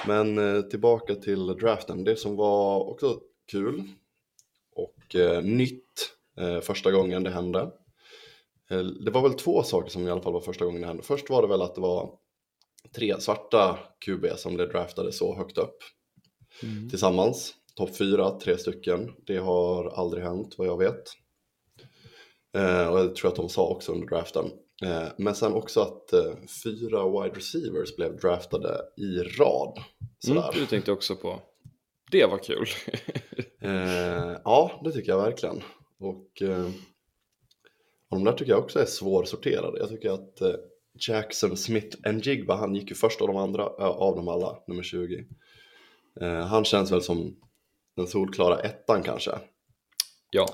Men 0.07 0.69
tillbaka 0.71 1.15
till 1.15 1.47
draften, 1.47 2.05
det 2.05 2.17
som 2.17 2.37
var 2.37 2.91
också 2.91 3.21
kul 3.51 3.83
nytt 5.43 6.11
eh, 6.41 6.61
första 6.61 6.93
gången 6.93 7.23
det 7.23 7.31
hände. 7.31 7.61
Eh, 8.71 8.81
det 8.81 9.11
var 9.11 9.23
väl 9.23 9.35
två 9.35 9.63
saker 9.63 9.91
som 9.91 10.09
i 10.09 10.11
alla 10.11 10.23
fall 10.23 10.33
var 10.33 10.41
första 10.41 10.65
gången 10.65 10.81
det 10.81 10.87
hände. 10.87 11.03
Först 11.03 11.31
var 11.31 11.43
det 11.43 11.49
väl 11.49 11.63
att 11.63 11.75
det 11.75 11.81
var 11.81 12.11
tre 12.97 13.21
svarta 13.21 13.79
QB 14.07 14.27
som 14.37 14.55
blev 14.55 14.69
draftade 14.69 15.13
så 15.13 15.37
högt 15.37 15.59
upp 15.59 15.77
tillsammans. 16.91 17.55
Topp 17.75 17.97
fyra, 17.97 18.31
tre 18.41 18.59
stycken. 18.59 19.11
Det 19.27 19.37
har 19.37 19.85
aldrig 19.87 20.25
hänt 20.25 20.55
vad 20.59 20.67
jag 20.67 20.79
vet. 20.79 21.05
Eh, 22.57 22.89
och 22.89 22.99
jag 22.99 23.17
tror 23.17 23.31
att 23.31 23.37
de 23.37 23.49
sa 23.49 23.69
också 23.69 23.93
under 23.93 24.07
draften. 24.07 24.51
Eh, 24.85 25.09
men 25.19 25.35
sen 25.35 25.53
också 25.53 25.81
att 25.81 26.13
eh, 26.13 26.33
fyra 26.65 27.09
wide 27.09 27.37
receivers 27.37 27.97
blev 27.97 28.17
draftade 28.17 28.81
i 28.97 29.19
rad. 29.19 29.79
Mm, 30.29 30.43
Sådär. 30.43 30.61
det 30.61 30.67
tänkte 30.67 30.91
jag 30.91 30.97
också 30.97 31.17
på. 31.17 31.41
Det 32.15 32.27
var 32.27 32.39
kul. 32.39 32.67
Eh, 33.61 34.37
ja, 34.45 34.81
det 34.85 34.93
tycker 34.93 35.09
jag 35.13 35.23
verkligen. 35.23 35.63
Och, 35.99 36.43
eh, 36.43 36.67
och 38.11 38.17
de 38.17 38.25
där 38.25 38.33
tycker 38.33 38.53
jag 38.53 38.65
också 38.65 38.81
är 38.81 38.85
svårsorterade. 38.85 39.79
Jag 39.79 39.89
tycker 39.89 40.11
att 40.11 40.41
eh, 40.41 40.55
Jackson 41.09 41.57
Smith 41.57 41.97
Njigba, 42.13 42.57
han 42.57 42.75
gick 42.75 42.91
ju 42.91 42.95
först 42.95 43.21
av 43.21 43.27
de 43.29 43.37
andra, 43.37 43.67
av 43.67 44.17
dem 44.17 44.29
alla, 44.29 44.59
nummer 44.67 44.83
20. 44.83 45.27
Eh, 46.21 46.47
han 46.47 46.65
känns 46.65 46.93
väl 46.93 47.03
som 47.03 47.37
den 47.97 48.07
solklara 48.07 48.59
ettan 48.59 49.03
kanske. 49.03 49.31
ja, 50.31 50.49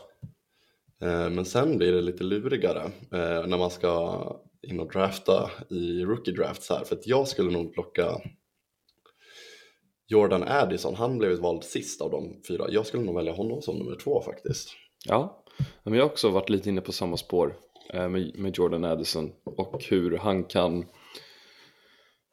Eh, 1.02 1.31
Men 1.31 1.45
sen 1.45 1.79
blir 1.79 1.93
det 1.93 2.00
lite 2.00 2.25
lurigare 2.25 2.83
eh, 3.12 3.47
när 3.47 3.59
man 3.59 3.71
ska 3.71 4.23
in 4.62 4.81
och 4.81 4.93
drafta 4.93 5.50
i 5.71 6.05
rookie 6.05 6.35
drafts 6.35 6.71
här. 6.71 6.85
För 6.85 6.97
att 6.97 7.07
jag 7.07 7.29
skulle 7.29 7.50
nog 7.50 7.75
plocka 7.75 8.21
Jordan 10.11 10.43
Addison, 10.43 10.95
han 10.95 11.19
blev 11.19 11.38
vald 11.38 11.64
sist 11.64 12.00
av 12.00 12.11
de 12.11 12.43
fyra. 12.49 12.67
Jag 12.69 12.87
skulle 12.87 13.02
nog 13.02 13.14
välja 13.14 13.33
honom 13.33 13.62
som 13.62 13.79
nummer 13.79 13.97
två 13.97 14.23
faktiskt. 14.23 14.69
ja. 15.07 15.45
Men 15.83 15.95
jag 15.95 16.02
har 16.05 16.11
också 16.11 16.31
varit 16.31 16.49
lite 16.50 16.69
inne 16.69 16.81
på 16.81 16.93
samma 16.93 17.17
spår 17.17 17.57
eh, 17.93 18.09
med, 18.09 18.57
Jordan 18.57 18.85
Addison 18.85 19.33
och 19.45 19.85
hur 19.85 20.17
han 20.19 20.45
kan, 20.45 20.87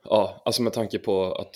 ja, 0.03 0.41
alltså 0.45 0.61
med 0.61 0.73
tanke 0.73 0.99
på 0.99 1.33
att 1.33 1.55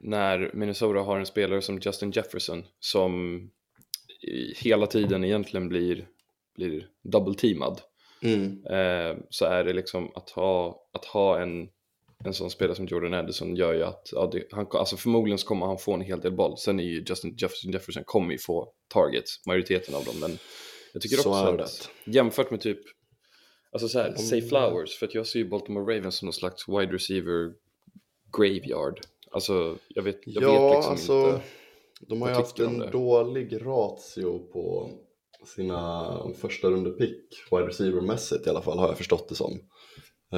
när 0.00 0.50
Minnesota 0.54 1.00
har 1.00 1.18
en 1.18 1.26
spelare 1.26 1.62
som 1.62 1.78
Justin 1.78 2.10
Jefferson 2.10 2.64
som 2.80 3.50
hela 4.56 4.86
tiden 4.86 5.24
egentligen 5.24 5.68
blir, 5.68 6.08
blir 6.54 6.88
double-teamad 7.02 7.80
Mm. 8.22 8.66
eh, 8.66 9.16
så 9.30 9.44
är 9.44 9.64
det 9.64 9.72
liksom 9.72 10.10
att 10.14 10.30
ha, 10.30 10.86
att 10.92 11.04
ha 11.04 11.40
en, 11.40 11.68
en 12.24 12.34
sån 12.34 12.50
spelare 12.50 12.76
som 12.76 12.86
Jordan 12.86 13.14
Addison 13.14 13.56
gör 13.56 13.74
ju 13.74 13.82
att 13.82 14.08
ja, 14.12 14.28
det, 14.32 14.42
han, 14.52 14.66
alltså 14.70 14.96
förmodligen 14.96 15.38
så 15.38 15.46
kommer 15.46 15.66
han 15.66 15.78
få 15.78 15.92
en 15.94 16.00
hel 16.00 16.20
del 16.20 16.32
boll. 16.32 16.58
Sen 16.58 16.80
är 16.80 16.84
ju 16.84 17.04
Justin 17.08 17.34
Jefferson, 17.38 17.70
Jefferson 17.72 18.02
kommer 18.06 18.32
ju 18.32 18.38
få 18.38 18.72
targets, 18.88 19.46
majoriteten 19.46 19.94
av 19.94 20.04
dem. 20.04 20.14
Men 20.20 20.38
jag 20.92 21.02
tycker 21.02 21.16
Så 21.16 21.30
också 21.30 21.62
att 21.62 21.90
jämfört 22.04 22.50
med 22.50 22.60
typ, 22.60 22.78
alltså 23.72 23.88
så 23.88 23.98
här, 23.98 24.06
Mm. 24.06 24.18
say 24.18 24.42
Flowers, 24.42 24.98
för 24.98 25.06
att 25.06 25.14
jag 25.14 25.26
ser 25.26 25.38
ju 25.38 25.48
Baltimore 25.48 25.96
Ravens 25.96 26.14
som 26.16 26.26
någon 26.26 26.32
slags 26.32 26.68
wide 26.68 26.92
receiver 26.92 27.52
graveyard. 28.38 29.00
Alltså 29.30 29.78
jag 29.88 30.02
vet, 30.02 30.20
jag 30.26 30.42
ja, 30.42 30.68
vet 30.68 30.76
liksom 30.76 30.92
alltså 30.92 31.12
inte. 31.26 31.40
de 32.08 32.22
har 32.22 32.28
ju 32.28 32.34
haft 32.34 32.58
en 32.58 32.78
dålig 32.78 33.52
ratio 33.66 34.38
på 34.52 34.90
sina 35.56 36.16
första 36.38 36.68
rundepick 36.68 37.24
wide 37.50 37.66
receiver-mässigt 37.66 38.46
i 38.46 38.50
alla 38.50 38.62
fall 38.62 38.78
har 38.78 38.88
jag 38.88 38.96
förstått 38.98 39.28
det 39.28 39.34
som. 39.34 39.52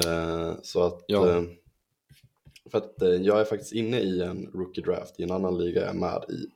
Eh, 0.04 0.52
så 0.62 0.82
att, 0.82 1.04
Ja. 1.06 1.28
eh, 1.36 1.42
för 2.70 2.78
att 2.78 3.02
eh, 3.02 3.08
jag 3.08 3.40
är 3.40 3.44
faktiskt 3.44 3.72
inne 3.72 4.00
i 4.00 4.22
en 4.22 4.46
rookie 4.54 4.84
draft 4.84 5.20
i 5.20 5.22
en 5.22 5.30
annan 5.30 5.58
liga 5.58 5.80
jag 5.80 5.90
är 5.90 5.94
med 5.94 6.24
i. 6.28 6.46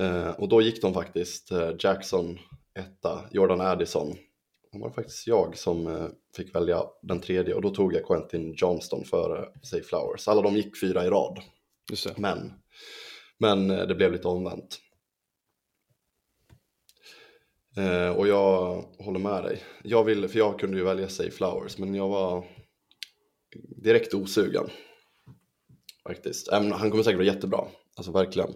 Eh, 0.00 0.30
och 0.30 0.48
då 0.48 0.62
gick 0.62 0.82
de 0.82 0.94
faktiskt 0.94 1.50
eh, 1.50 1.70
Jackson 1.78 2.38
etta, 2.74 3.24
Jordan 3.30 3.60
Addison. 3.60 4.16
Det 4.72 4.78
var 4.78 4.90
faktiskt 4.90 5.26
jag 5.26 5.56
som 5.56 6.08
fick 6.36 6.54
välja 6.54 6.82
den 7.02 7.20
tredje 7.20 7.54
och 7.54 7.62
då 7.62 7.70
tog 7.70 7.94
jag 7.94 8.06
Quentin 8.06 8.54
Johnston 8.56 9.04
före 9.04 9.48
Say 9.62 9.82
Flowers. 9.82 10.28
Alla 10.28 10.42
de 10.42 10.56
gick 10.56 10.80
fyra 10.80 11.04
i 11.04 11.08
rad. 11.08 11.38
Men, 12.16 12.52
men 13.38 13.68
det 13.68 13.94
blev 13.94 14.12
lite 14.12 14.28
omvänt. 14.28 14.78
Och 18.16 18.28
jag 18.28 18.84
håller 18.98 19.18
med 19.18 19.44
dig. 19.44 19.62
Jag 19.82 20.04
vill, 20.04 20.28
för 20.28 20.38
jag 20.38 20.58
kunde 20.58 20.78
ju 20.78 20.84
välja 20.84 21.08
Say 21.08 21.30
Flowers, 21.30 21.78
men 21.78 21.94
jag 21.94 22.08
var 22.08 22.44
direkt 23.82 24.14
osugen. 24.14 24.70
Faktiskt. 26.08 26.48
Även, 26.48 26.72
han 26.72 26.90
kommer 26.90 27.02
säkert 27.02 27.18
vara 27.18 27.26
jättebra, 27.26 27.64
alltså 27.96 28.12
verkligen. 28.12 28.54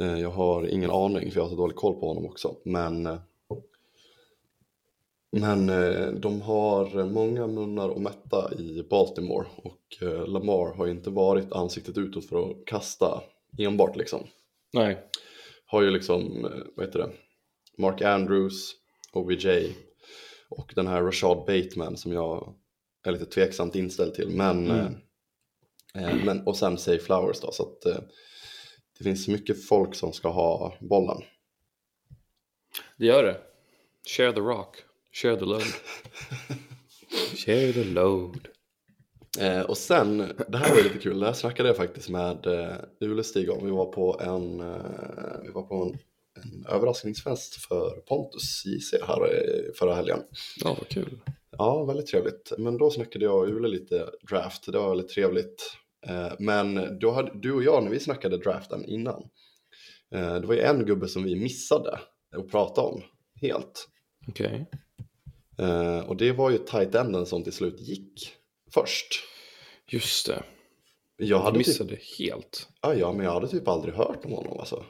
Eh, 0.00 0.20
jag 0.20 0.30
har 0.30 0.66
ingen 0.66 0.90
aning, 0.90 1.30
för 1.30 1.38
jag 1.38 1.44
har 1.44 1.50
så 1.50 1.56
dålig 1.56 1.76
koll 1.76 2.00
på 2.00 2.08
honom 2.08 2.26
också. 2.26 2.56
Men, 2.64 3.06
eh, 3.06 3.18
men 5.32 5.68
eh, 5.68 6.06
de 6.12 6.42
har 6.42 7.04
många 7.04 7.46
munnar 7.46 7.90
att 7.90 8.00
mätta 8.02 8.54
i 8.58 8.86
Baltimore 8.90 9.46
och 9.56 10.02
Lamar 10.28 10.74
har 10.74 10.86
inte 10.86 11.10
varit 11.10 11.52
ansiktet 11.52 11.98
utåt 11.98 12.24
för 12.28 12.50
att 12.50 12.56
kasta 12.66 13.22
enbart 13.58 13.96
liksom. 13.96 14.20
Nej, 14.72 14.98
Har 15.66 15.82
ju 15.82 15.90
liksom, 15.90 16.46
vad 16.76 16.86
heter 16.86 16.98
det, 16.98 17.10
Mark 17.78 18.02
Andrews, 18.02 18.74
OBJ 19.12 19.48
och 20.48 20.72
den 20.74 20.86
här 20.86 21.02
Rashad 21.02 21.38
Bateman 21.38 21.96
som 21.96 22.12
jag 22.12 22.54
är 23.04 23.12
lite 23.12 23.26
tveksamt 23.26 23.74
inställd 23.74 24.14
till. 24.14 24.28
Men, 24.28 24.70
Mm. 24.70 24.94
Eh, 25.98 26.24
men 26.24 26.46
och 26.46 26.56
sen 26.56 26.78
Say 26.78 26.98
Flowers 26.98 27.40
då, 27.40 27.52
så 27.52 27.62
att 27.62 27.86
eh, 27.86 28.02
det 28.98 29.04
finns 29.04 29.28
mycket 29.28 29.66
folk 29.66 29.94
som 29.94 30.12
ska 30.12 30.28
ha 30.28 30.74
bollen. 30.80 31.22
det 32.96 33.06
gör 33.06 33.22
det. 33.22 33.40
Share 34.16 34.32
the 34.32 34.40
rock. 34.40 34.76
Share 35.12 35.36
the 35.36 35.44
load. 35.44 35.62
Share 37.36 37.72
the 37.72 37.84
load. 37.84 38.48
Eh, 39.40 39.60
och 39.60 39.78
sen, 39.78 40.18
det 40.48 40.58
här 40.58 40.74
var 40.74 40.82
lite 40.82 40.98
kul, 40.98 41.20
det 41.20 41.26
här 41.26 41.32
snackade 41.32 41.68
jag 41.68 41.76
faktiskt 41.76 42.08
med 42.08 42.46
eh, 42.46 42.76
Ulestig 43.00 43.50
om. 43.50 43.64
Vi 43.64 43.70
var 43.70 43.92
på 43.92 44.20
en, 44.20 44.60
eh, 44.60 45.42
vi 45.42 45.50
var 45.50 45.62
på 45.62 45.74
en, 45.74 45.98
en 46.42 46.66
överraskningsfest 46.68 47.54
för 47.54 47.90
Pontus 47.90 48.64
JC 48.66 48.94
här 49.06 49.22
eh, 49.22 49.72
förra 49.74 49.94
helgen. 49.94 50.22
Ja, 50.56 50.76
vad 50.78 50.88
kul. 50.88 51.20
Ja, 51.50 51.84
väldigt 51.84 52.06
trevligt. 52.06 52.52
Men 52.58 52.78
då 52.78 52.90
snackade 52.90 53.24
jag 53.24 53.38
och 53.38 53.48
Ule 53.48 53.68
lite 53.68 54.10
draft, 54.30 54.72
det 54.72 54.78
var 54.78 54.88
väldigt 54.88 55.08
trevligt. 55.08 55.76
Eh, 56.06 56.32
men 56.38 56.98
då 56.98 57.10
hade, 57.10 57.30
du 57.34 57.52
och 57.52 57.62
jag, 57.62 57.84
när 57.84 57.90
vi 57.90 58.00
snackade 58.00 58.38
draften 58.38 58.84
innan, 58.84 59.22
eh, 60.14 60.34
det 60.34 60.46
var 60.46 60.54
ju 60.54 60.60
en 60.60 60.86
gubbe 60.86 61.08
som 61.08 61.22
vi 61.22 61.36
missade 61.36 61.98
att 62.36 62.50
prata 62.50 62.80
om 62.80 63.02
helt. 63.40 63.88
Okej. 64.28 64.66
Eh, 65.58 65.98
och 65.98 66.16
det 66.16 66.32
var 66.32 66.50
ju 66.50 66.58
tight 66.58 66.94
enden 66.94 67.26
som 67.26 67.42
till 67.42 67.52
slut 67.52 67.80
gick 67.80 68.32
först. 68.74 69.22
Just 69.90 70.26
det. 70.26 70.42
Jag 71.16 71.38
hade 71.38 71.58
typ, 71.58 71.66
missade 71.66 71.98
helt. 72.18 72.68
ja, 72.82 72.94
ja, 72.94 73.12
men 73.12 73.24
jag 73.24 73.32
hade 73.32 73.48
typ 73.48 73.68
aldrig 73.68 73.94
hört 73.94 74.24
om 74.24 74.32
honom 74.32 74.58
alltså. 74.58 74.84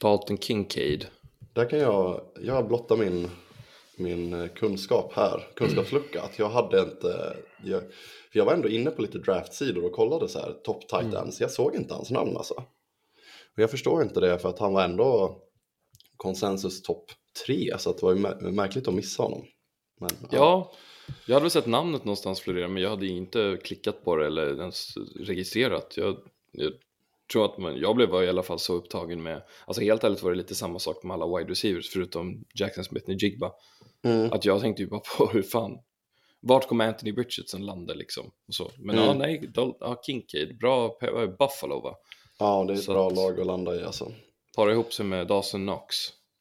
Dalton 0.00 0.38
Kincaid. 0.38 1.06
Där 1.52 1.70
kan 1.70 1.78
jag, 1.78 2.20
jag 2.40 2.68
blotta 2.68 2.96
min, 2.96 3.30
min 3.98 4.32
eh, 4.32 4.48
kunskap 4.48 5.12
här, 5.14 5.46
kunskapslucka. 5.54 6.22
Att 6.22 6.38
jag 6.38 6.48
hade 6.48 6.80
inte, 6.80 7.36
jag, 7.64 7.80
för 8.32 8.38
jag 8.38 8.44
var 8.44 8.52
ändå 8.52 8.68
inne 8.68 8.90
på 8.90 9.02
lite 9.02 9.18
draftsidor 9.18 9.84
och 9.84 9.92
kollade 9.92 10.28
så 10.28 10.38
här, 10.38 10.52
top 10.64 10.88
tight 10.88 11.14
ends. 11.14 11.40
Jag 11.40 11.50
såg 11.50 11.74
inte 11.74 11.94
hans 11.94 12.10
namn 12.10 12.36
alltså. 12.36 12.54
Och 13.56 13.62
jag 13.62 13.70
förstår 13.70 14.02
inte 14.02 14.20
det 14.20 14.38
för 14.38 14.48
att 14.48 14.58
han 14.58 14.72
var 14.72 14.84
ändå 14.84 15.38
konsensus 16.16 16.82
topp 16.82 17.04
tre. 17.46 17.74
Så 17.78 17.90
att 17.90 17.98
det 17.98 18.06
var 18.06 18.14
ju 18.14 18.20
mär- 18.20 18.50
märkligt 18.50 18.88
att 18.88 18.94
missa 18.94 19.22
honom. 19.22 19.44
Men, 20.00 20.10
Ja, 20.30 20.72
Jag 21.26 21.34
hade 21.34 21.44
väl 21.44 21.50
sett 21.50 21.66
namnet 21.66 22.04
någonstans 22.04 22.40
florera 22.40 22.68
men 22.68 22.82
jag 22.82 22.90
hade 22.90 23.06
inte 23.06 23.58
klickat 23.64 24.04
på 24.04 24.16
det 24.16 24.26
eller 24.26 24.60
ens 24.60 24.96
registrerat. 25.20 25.94
Jag, 25.96 26.16
jag 26.52 26.72
tror 27.32 27.44
att 27.44 27.58
man, 27.58 27.76
jag 27.78 27.96
blev 27.96 28.08
i 28.24 28.28
alla 28.28 28.42
fall 28.42 28.58
så 28.58 28.74
upptagen 28.74 29.22
med, 29.22 29.42
alltså 29.66 29.82
helt 29.82 30.04
ärligt 30.04 30.22
var 30.22 30.30
det 30.30 30.36
lite 30.36 30.54
samma 30.54 30.78
sak 30.78 31.02
med 31.02 31.14
alla 31.14 31.38
wide 31.38 31.50
receivers 31.50 31.90
förutom 31.92 32.44
Jackson 32.60 32.84
Smith 32.84 33.08
och 33.08 33.14
Jigba. 33.14 33.52
Mm. 34.04 34.32
Att 34.32 34.44
jag 34.44 34.60
tänkte 34.60 34.82
ju 34.82 34.88
bara 34.88 35.00
på 35.18 35.26
hur 35.26 35.42
fan, 35.42 35.78
vart 36.40 36.68
kommer 36.68 36.88
Anthony 36.88 37.12
Richardson 37.12 37.66
landa 37.66 37.94
liksom? 37.94 38.26
Och 38.48 38.54
så. 38.54 38.70
Men 38.78 38.96
ja, 38.96 39.04
Mm. 39.04 39.18
nej, 39.18 39.50
Dol- 39.54 39.76
ja, 39.80 40.00
Kincaid, 40.06 40.58
bra, 40.58 40.98
pe- 41.02 41.36
Buffalo 41.38 41.80
va? 41.80 41.94
Ja, 42.38 42.64
det 42.66 42.72
är 42.72 42.76
ett 42.76 42.82
Så 42.84 42.92
bra 42.92 43.08
att- 43.08 43.16
lag 43.16 43.40
att 43.40 43.46
landa 43.46 43.76
i 43.80 43.84
alltså. 43.84 44.12
Para 44.56 44.72
ihop 44.72 44.92
sig 44.92 45.06
med 45.06 45.26
Dawson 45.26 45.60
Knox, 45.66 45.96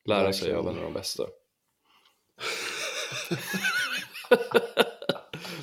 lära 0.06 0.34
sig 0.34 0.54
av 0.54 0.68
en 0.70 0.78
av 0.78 0.84
de 0.84 0.94
bästa. 0.94 1.24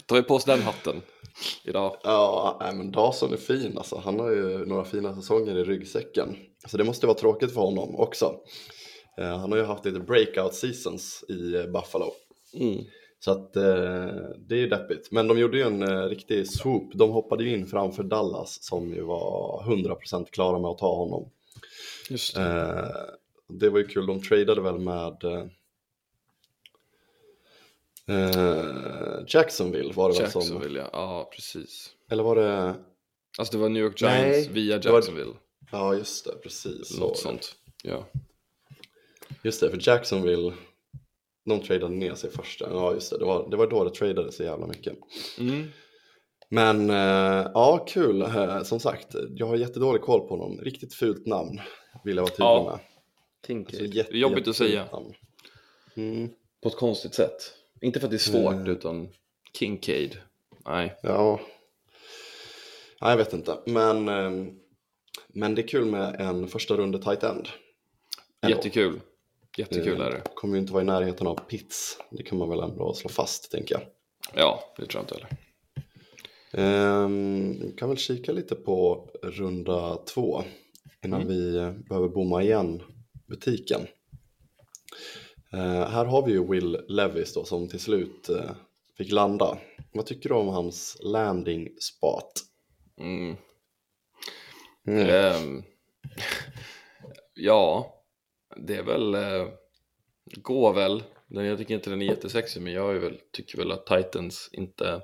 Tar 0.06 0.16
vi 0.16 0.22
på 0.22 0.34
oss 0.34 0.44
den 0.44 0.62
hatten 0.62 1.02
idag. 1.64 1.96
Ja, 2.04 2.58
nej, 2.60 2.74
men 2.74 2.90
Dawson 2.92 3.32
är 3.32 3.36
fin 3.36 3.78
alltså. 3.78 3.96
Han 4.04 4.20
har 4.20 4.30
ju 4.30 4.66
några 4.66 4.84
fina 4.84 5.14
säsonger 5.14 5.58
i 5.58 5.64
ryggsäcken. 5.64 6.36
Så 6.66 6.76
det 6.76 6.84
måste 6.84 7.06
vara 7.06 7.18
tråkigt 7.18 7.54
för 7.54 7.60
honom 7.60 7.96
också. 7.96 8.34
Eh, 9.18 9.38
han 9.38 9.50
har 9.52 9.58
ju 9.58 9.64
haft 9.64 9.84
lite 9.84 10.00
breakout 10.00 10.54
seasons 10.54 11.24
i 11.28 11.54
eh, 11.54 11.66
Buffalo. 11.66 12.12
Mm. 12.54 12.84
Så 13.20 13.30
att 13.30 13.56
eh, 13.56 13.62
det 14.38 14.54
är 14.54 14.58
ju 14.58 14.68
deppigt. 14.68 15.10
Men 15.10 15.28
de 15.28 15.38
gjorde 15.38 15.56
ju 15.56 15.62
en 15.62 15.82
eh, 15.82 16.02
riktig 16.08 16.48
swoop. 16.50 16.92
De 16.94 17.10
hoppade 17.10 17.44
ju 17.44 17.50
in 17.54 17.66
framför 17.66 18.02
Dallas 18.02 18.62
som 18.62 18.94
ju 18.94 19.02
var 19.02 19.62
100% 19.66 20.26
klara 20.30 20.58
med 20.58 20.70
att 20.70 20.78
ta 20.78 20.96
honom. 20.96 21.30
Just 22.10 22.34
det. 22.34 22.42
Eh, 22.42 23.14
det 23.48 23.68
var 23.70 23.78
ju 23.78 23.86
kul, 23.86 24.06
de 24.06 24.22
tradade 24.22 24.60
väl 24.60 24.78
med 24.78 25.24
eh, 25.24 25.44
Jacksonville 29.28 29.92
var 29.92 30.12
det 30.12 30.20
väl 30.20 30.30
som, 30.30 30.40
Jacksonville 30.40 30.78
ja, 30.80 30.88
ja 30.92 31.30
precis. 31.34 31.90
eller 32.10 32.22
var 32.22 32.36
det, 32.36 32.74
Alltså 33.38 33.52
det 33.56 33.62
var 33.62 33.68
New 33.68 33.82
York 33.82 34.00
Giants 34.00 34.46
Nej, 34.46 34.48
via 34.52 34.78
det 34.78 34.88
var- 34.88 34.96
Jacksonville. 34.96 35.32
ja 35.72 35.94
just 35.94 36.24
det, 36.24 36.32
precis. 36.42 36.98
Något 36.98 37.18
sånt. 37.18 37.56
Ja. 37.82 38.06
Just 39.44 39.60
det, 39.60 39.70
för 39.70 39.78
Jacksonville, 39.88 40.52
de 41.46 41.60
tradade 41.60 41.94
ner 41.94 42.14
sig 42.14 42.30
första, 42.30 42.70
ja 42.70 42.92
just 42.94 43.10
det, 43.10 43.18
det 43.18 43.24
var, 43.24 43.50
det 43.50 43.56
var 43.56 43.66
då 43.66 43.84
det 43.84 43.90
tradades 43.90 44.36
så 44.36 44.42
jävla 44.42 44.66
mycket. 44.66 44.96
Mm. 45.38 45.64
Men 46.48 46.90
eh, 46.90 47.50
ja, 47.54 47.84
kul, 47.88 48.22
eh, 48.22 48.62
som 48.62 48.80
sagt, 48.80 49.14
jag 49.30 49.46
har 49.46 49.56
jättedålig 49.56 50.02
koll 50.02 50.20
på 50.20 50.36
honom, 50.36 50.60
riktigt 50.60 50.94
fult 50.94 51.26
namn 51.26 51.60
vill 52.04 52.16
jag 52.16 52.22
vara 52.22 52.30
tydlig 52.30 52.46
Ja, 52.46 52.64
med. 52.70 52.78
Kincaid. 53.46 53.80
Alltså, 53.82 53.92
det 54.12 54.16
är 54.16 54.20
jobbigt 54.20 54.48
att 54.48 54.56
säga. 54.56 54.86
namn. 54.92 55.14
Mm, 55.96 56.28
På 56.62 56.68
ett 56.68 56.76
konstigt 56.76 57.14
sätt. 57.14 57.52
Inte 57.80 58.00
för 58.00 58.06
att 58.06 58.10
det 58.10 58.16
är 58.16 58.18
svårt 58.18 58.52
Mm. 58.54 58.66
utan 58.66 59.08
Kincaid. 59.58 60.16
Nej. 60.66 60.94
ja, 61.02 61.40
ja, 63.00 63.10
jag 63.10 63.16
vet 63.16 63.32
inte, 63.32 63.58
men, 63.66 64.08
eh, 64.08 64.52
men 65.28 65.54
det 65.54 65.62
är 65.62 65.68
kul 65.68 65.84
med 65.84 66.20
en 66.20 66.48
första 66.48 66.76
runde 66.76 66.98
tight 67.02 67.22
end. 67.22 67.48
Ändå. 68.42 68.56
Jättekul. 68.56 69.00
Jättekul 69.58 70.00
är 70.00 70.10
det. 70.10 70.22
Kommer 70.34 70.54
ju 70.54 70.60
inte 70.60 70.72
vara 70.72 70.82
i 70.82 70.86
närheten 70.86 71.26
av 71.26 71.34
Pitts, 71.48 71.98
det 72.10 72.22
kan 72.22 72.38
man 72.38 72.48
väl 72.48 72.60
ändå 72.60 72.94
slå 72.94 73.08
fast 73.10 73.50
tänker 73.50 73.74
jag. 73.74 73.82
Ja, 74.34 74.74
det 74.76 74.86
tror 74.86 75.02
jag 75.02 75.02
inte 75.02 75.14
heller. 75.14 75.36
Ehm, 76.56 77.72
kan 77.76 77.88
väl 77.88 77.98
kika 77.98 78.32
lite 78.32 78.54
på 78.54 79.08
runda 79.22 79.96
två 79.96 80.42
innan 81.04 81.22
Mm. 81.22 81.34
vi 81.34 81.56
eh, 81.56 81.70
behöver 81.72 82.08
bomma 82.08 82.42
igen 82.42 82.82
butiken. 83.28 83.80
Eh, 85.52 85.88
här 85.88 86.04
har 86.04 86.26
vi 86.26 86.32
ju 86.32 86.46
Will 86.50 86.78
Levis 86.88 87.34
då 87.34 87.44
som 87.44 87.68
till 87.68 87.80
slut 87.80 88.28
eh, 88.28 88.50
fick 88.98 89.12
landa. 89.12 89.58
Vad 89.92 90.06
tycker 90.06 90.28
du 90.28 90.34
om 90.34 90.48
hans 90.48 90.96
landing 91.02 91.68
spot? 91.80 92.32
Mm. 93.00 93.36
Mm. 94.86 95.08
Ehm, 95.08 95.62
ja, 97.34 97.93
det 98.56 98.74
är 98.76 98.82
väl, 98.82 99.14
eh, 99.14 99.48
går 100.36 100.72
väl. 100.72 101.02
Den- 101.26 101.44
Jag 101.44 101.58
tycker 101.58 101.74
inte 101.74 101.90
den 101.90 102.02
är 102.02 102.06
jättesexig 102.06 102.62
men 102.62 102.72
jag 102.72 102.94
är 102.96 102.98
väl, 102.98 103.20
tycker 103.32 103.58
väl 103.58 103.72
att 103.72 103.86
Titans 103.86 104.50
inte, 104.52 105.00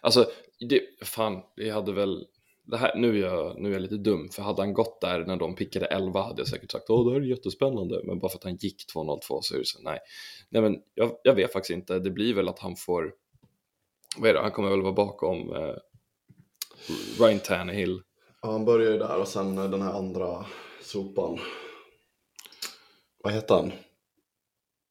alltså 0.00 0.30
det, 0.68 0.80
fan, 1.04 1.42
det 1.56 1.70
hade 1.70 1.92
väl, 1.92 2.26
det 2.64 2.76
här, 2.76 2.94
nu, 2.96 3.18
är 3.18 3.26
jag, 3.26 3.60
nu 3.60 3.68
är 3.68 3.72
jag 3.72 3.82
lite 3.82 3.96
dum 3.96 4.28
för 4.28 4.42
hade 4.42 4.62
han 4.62 4.72
gått 4.74 5.00
där 5.00 5.24
när 5.24 5.36
de 5.36 5.54
pickade 5.54 5.86
11 5.86 6.22
hade 6.22 6.40
jag 6.40 6.48
säkert 6.48 6.70
sagt 6.72 6.90
åh 6.90 7.06
det 7.06 7.12
här 7.12 7.20
är 7.20 7.24
jättespännande 7.24 8.00
men 8.04 8.18
bara 8.18 8.28
för 8.28 8.38
att 8.38 8.44
han 8.44 8.56
gick 8.56 8.84
2.02 8.94 9.38
så 9.42 9.54
är 9.54 9.58
det 9.58 9.66
så 9.66 9.82
nej. 9.82 9.98
Nej 10.48 10.62
men 10.62 10.76
jag, 10.94 11.10
jag 11.22 11.34
vet 11.34 11.52
faktiskt 11.52 11.70
inte, 11.76 11.98
det 11.98 12.10
blir 12.10 12.34
väl 12.34 12.48
att 12.48 12.58
han 12.58 12.76
får, 12.76 13.12
vad 14.16 14.30
är 14.30 14.34
det, 14.34 14.40
han 14.40 14.50
kommer 14.50 14.70
väl 14.70 14.82
vara 14.82 14.92
bakom 14.92 15.52
eh, 15.56 15.74
Ryan 17.20 17.40
Tannehill 17.40 18.02
Ja, 18.42 18.50
han 18.52 18.64
börjar 18.64 18.92
ju 18.92 18.98
där 18.98 19.20
och 19.20 19.28
sen 19.28 19.56
den 19.56 19.82
här 19.82 19.92
andra 19.92 20.44
sopan. 20.82 21.38
Vad 23.24 23.32
heter 23.32 23.54
han? 23.54 23.72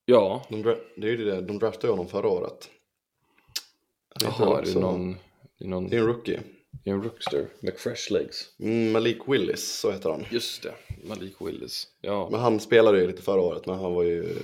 Ja, 0.06 0.46
De, 0.50 0.62
det 0.98 1.08
är 1.08 1.12
ju 1.12 1.26
det, 1.26 1.42
de 1.42 1.60
draftade 1.60 1.94
honom 1.94 2.08
förra 2.08 2.28
året. 2.28 2.70
Jaha, 4.24 4.60
är 4.62 4.66
det 4.66 4.80
någon, 4.80 5.18
det 5.60 5.66
är 5.66 5.70
någon, 5.70 5.88
Det 5.90 5.96
är 5.96 6.00
en 6.00 6.08
rookie. 6.08 6.40
det 6.84 6.90
är 6.90 6.94
en 6.94 7.04
rookster 7.04 7.48
med 7.60 7.78
fresh 7.78 8.12
legs? 8.12 8.50
Mm, 8.60 8.92
Malik 8.92 9.18
Willis, 9.28 9.80
så 9.80 9.92
heter 9.92 10.10
han. 10.10 10.26
Just 10.32 10.64
det, 10.64 10.74
Malik 11.08 11.36
Willis. 11.42 11.88
Ja, 12.02 12.28
Men 12.32 12.40
han 12.40 12.60
spelade 12.60 13.00
ju 13.02 13.08
lite 13.08 13.22
förra 13.22 13.42
året, 13.42 13.66
men 13.66 13.76
han 13.80 13.94
var 13.94 14.04
ju 14.04 14.36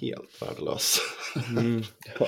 helt 0.00 0.42
värdelös. 0.42 0.98
mm, 1.58 1.82
ja. 2.18 2.26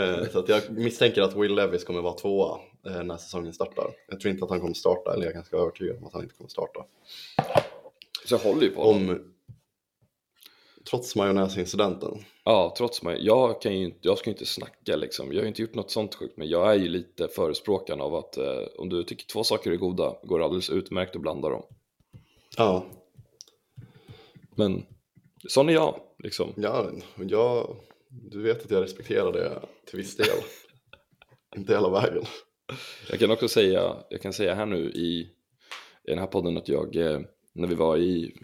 Eh, 0.00 0.28
så 0.30 0.38
att 0.38 0.48
jag 0.48 0.70
misstänker 0.70 1.22
att 1.22 1.36
Will 1.36 1.54
Levis 1.54 1.84
kommer 1.84 2.02
vara 2.02 2.14
tvåa 2.14 2.60
eh, 2.86 3.02
när 3.02 3.16
säsongen 3.16 3.52
startar. 3.52 3.90
Jag 4.08 4.20
tror 4.20 4.32
inte 4.32 4.44
att 4.44 4.50
han 4.50 4.60
kommer 4.60 4.74
starta, 4.74 5.12
eller 5.12 5.22
jag 5.24 5.30
är 5.30 5.34
ganska 5.34 5.56
övertygad 5.56 5.96
om 5.96 6.04
att 6.06 6.12
han 6.12 6.22
inte 6.22 6.34
kommer 6.34 6.50
starta. 6.50 6.84
Så 8.26 8.34
jag 8.34 8.38
håller 8.38 8.62
ju 8.62 8.70
på 8.70 8.82
honom. 8.82 9.08
Om, 9.10 9.32
trots 10.84 11.16
majonnäsincidenten. 11.16 12.24
Ja, 12.44 12.74
trots 12.78 13.02
mig. 13.02 13.26
Jag, 13.26 13.62
kan 13.62 13.78
ju 13.78 13.84
inte, 13.84 13.98
jag 14.02 14.18
ska 14.18 14.30
ju 14.30 14.34
inte 14.34 14.46
snacka 14.46 14.96
liksom. 14.96 15.26
Jag 15.26 15.36
har 15.36 15.42
ju 15.42 15.48
inte 15.48 15.62
gjort 15.62 15.74
något 15.74 15.90
sånt 15.90 16.14
sjukt, 16.14 16.36
men 16.36 16.48
jag 16.48 16.70
är 16.70 16.74
ju 16.74 16.88
lite 16.88 17.28
förespråkaren 17.28 18.00
av 18.00 18.14
att 18.14 18.36
eh, 18.36 18.62
om 18.78 18.88
du 18.88 19.04
tycker 19.04 19.26
två 19.26 19.44
saker 19.44 19.72
är 19.72 19.76
goda, 19.76 20.16
går 20.22 20.38
det 20.38 20.44
alldeles 20.44 20.70
utmärkt 20.70 21.16
att 21.16 21.22
blanda 21.22 21.48
dem. 21.48 21.62
Ja, 22.56 22.86
Men 24.54 24.86
sån 25.48 25.68
är 25.68 25.72
jag, 25.72 26.00
liksom. 26.18 26.52
ja 26.56 26.90
jag, 27.16 27.76
du 28.08 28.42
vet 28.42 28.64
att 28.64 28.70
jag 28.70 28.82
respekterar 28.82 29.32
det 29.32 29.62
till 29.86 29.98
viss 29.98 30.16
del. 30.16 30.26
inte 31.56 31.74
hela 31.74 31.90
vägen. 31.90 32.24
Jag 33.10 33.18
kan 33.18 33.30
också 33.30 33.48
säga, 33.48 33.96
jag 34.10 34.22
kan 34.22 34.32
säga 34.32 34.54
här 34.54 34.66
nu 34.66 34.90
i, 34.90 35.20
i 36.04 36.10
den 36.10 36.18
här 36.18 36.26
podden 36.26 36.56
att 36.56 36.68
jag, 36.68 36.96
eh, 36.96 37.20
när 37.52 37.68
vi 37.68 37.74
var 37.74 37.96
i, 37.96 38.34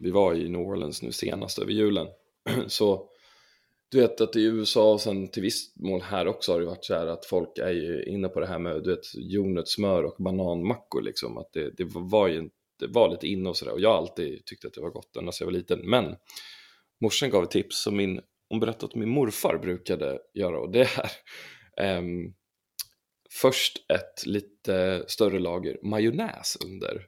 vi 0.00 0.10
var 0.10 0.34
i 0.34 0.48
New 0.48 0.60
Orleans 0.60 1.02
nu 1.02 1.12
senast 1.12 1.58
över 1.58 1.72
julen, 1.72 2.06
så 2.66 3.08
du 3.88 4.00
vet 4.00 4.20
att 4.20 4.36
i 4.36 4.44
USA 4.44 4.92
och 4.92 5.00
sen 5.00 5.28
till 5.28 5.42
viss 5.42 5.76
mål 5.76 6.02
här 6.02 6.26
också 6.26 6.52
har 6.52 6.60
det 6.60 6.66
varit 6.66 6.84
så 6.84 6.94
här 6.94 7.06
att 7.06 7.26
folk 7.26 7.58
är 7.58 7.70
ju 7.70 8.04
inne 8.04 8.28
på 8.28 8.40
det 8.40 8.46
här 8.46 8.58
med 8.58 8.82
du 8.82 8.90
vet 8.90 9.14
jordnötssmör 9.14 10.02
och 10.02 10.16
bananmackor 10.18 11.02
liksom, 11.02 11.38
att 11.38 11.52
det, 11.52 11.70
det 11.70 11.84
var 11.88 12.28
ju 12.28 12.50
det 12.78 12.86
var 12.86 13.08
lite 13.08 13.26
inne 13.26 13.48
och 13.48 13.56
sådär. 13.56 13.72
Och 13.72 13.80
jag 13.80 13.88
har 13.88 13.96
alltid 13.96 14.44
tyckt 14.44 14.64
att 14.64 14.74
det 14.74 14.80
var 14.80 14.90
gott 14.90 15.16
ända 15.16 15.32
sedan 15.32 15.44
jag 15.44 15.52
var 15.52 15.58
liten, 15.58 15.90
men 15.90 16.16
morsan 17.00 17.30
gav 17.30 17.44
ett 17.44 17.50
tips 17.50 17.82
som 17.82 17.96
min, 17.96 18.20
hon 18.48 18.60
berättade 18.60 18.86
att 18.86 18.94
min 18.94 19.08
morfar 19.08 19.58
brukade 19.58 20.18
göra. 20.34 20.58
Och 20.60 20.72
det 20.72 20.88
är 21.76 21.98
um, 21.98 22.34
först 23.30 23.90
ett 23.90 24.26
lite 24.26 25.04
större 25.06 25.38
lager 25.38 25.78
majonnäs 25.82 26.56
under. 26.64 27.06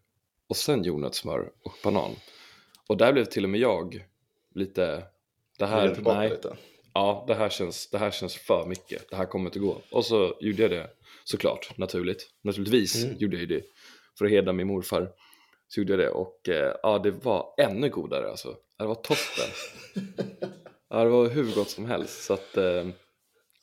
Och 0.49 0.57
sen 0.57 0.85
jordnötssmör 0.85 1.53
och 1.65 1.75
banan. 1.85 2.11
Och 2.89 2.97
där 2.97 3.13
blev 3.13 3.25
till 3.25 3.45
och 3.45 3.51
med 3.51 3.61
jag 3.61 4.05
lite, 4.55 5.03
det 5.59 5.67
här, 5.67 5.97
nej, 6.05 6.31
lite. 6.31 6.57
ja 6.95 7.25
det 7.29 7.35
här, 7.35 7.49
känns, 7.49 7.91
det 7.91 7.99
här 7.99 8.11
känns 8.11 8.37
för 8.37 8.67
mycket, 8.67 9.11
det 9.11 9.17
här 9.17 9.27
kommer 9.27 9.45
inte 9.47 9.59
gå. 9.59 9.79
Och 9.91 10.05
så 10.07 10.37
gjorde 10.41 10.63
jag 10.63 10.71
det 10.71 10.91
såklart, 11.25 11.79
naturligt, 11.79 12.31
naturligtvis 12.43 13.05
Mm. 13.05 13.17
gjorde 13.19 13.37
jag 13.39 13.49
det 13.49 13.65
för 14.19 14.25
att 14.25 14.31
hedra 14.31 14.53
min 14.53 14.67
morfar. 14.67 15.11
Så 15.69 15.81
gjorde 15.81 15.93
jag 15.93 16.01
det 16.01 16.11
och 16.11 16.49
eh, 16.49 16.75
ja, 16.83 16.99
det 16.99 17.11
var 17.11 17.55
ännu 17.59 17.89
godare 17.89 18.31
alltså. 18.31 18.57
Det 18.79 18.87
var 18.87 18.95
toppen. 18.95 19.51
ja, 20.91 21.05
det 21.05 21.11
var 21.11 21.29
hur 21.29 21.55
gott 21.55 21.71
som 21.71 21.85
helst. 21.87 22.25
Så 22.25 22.35
att, 22.35 22.57
eh, 22.57 22.87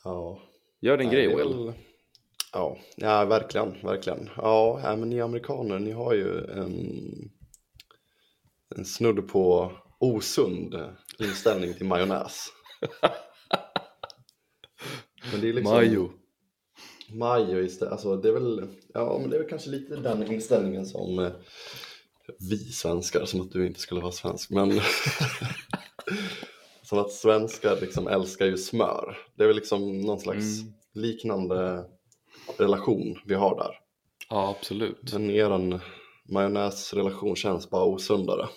Ja. 0.04 0.40
gör 0.82 0.98
din 0.98 1.08
Nej, 1.08 1.16
grej 1.16 1.28
Will. 1.28 1.38
väl- 1.38 1.74
Ja, 2.54 2.78
ja, 2.96 3.26
verkligen, 3.26 3.78
verkligen. 3.84 4.30
Ja, 4.38 4.96
men 4.98 5.10
ni 5.10 5.22
amerikaner, 5.22 5.80
ni 5.80 5.92
har 5.92 6.14
ju 6.14 6.38
en, 6.46 7.32
en 8.78 8.86
snudd 8.86 9.28
på 9.28 9.72
osund 10.00 10.76
inställning 11.20 11.74
till 11.74 11.86
majonnäs. 11.86 12.48
Men 15.32 15.42
det 15.42 15.50
är 15.50 15.54
liksom, 15.54 15.76
Majo. 15.76 16.10
Majo 17.14 17.60
istället, 17.60 17.92
alltså 17.92 18.16
det 18.18 18.28
är 18.30 18.34
väl, 18.34 18.68
ja 18.94 19.18
men 19.22 19.30
det 19.30 19.36
är 19.36 19.40
väl 19.40 19.50
kanske 19.50 19.70
lite 19.70 19.96
den 19.96 20.32
inställningen 20.32 20.86
som 20.86 21.20
eh, 21.20 21.32
vi 22.50 22.58
svenskar, 22.58 23.26
som 23.26 23.42
att 23.42 23.52
du 23.52 23.68
inte 23.68 23.80
skulle 23.80 24.02
vara 24.02 24.12
svensk, 24.12 24.50
men 24.50 24.80
som 26.84 27.00
att 27.00 27.12
svenskar 27.12 27.78
liksom 27.82 28.08
älskar 28.08 28.46
ju 28.46 28.58
smör. 28.58 29.18
Det 29.36 29.44
är 29.44 29.48
väl 29.48 29.56
liksom 29.56 30.02
någon 30.02 30.20
slags 30.20 30.62
Mm. 30.62 30.74
liknande 30.94 31.86
relation 32.58 33.20
vi 33.26 33.36
har 33.36 33.56
där. 33.56 33.80
Ja, 34.30 34.56
absolut. 34.60 35.14
Men 35.14 35.30
eran 35.30 35.80
majonnäsrelation 36.30 37.36
känns 37.36 37.70
bara 37.70 37.86
osundare. 37.86 38.48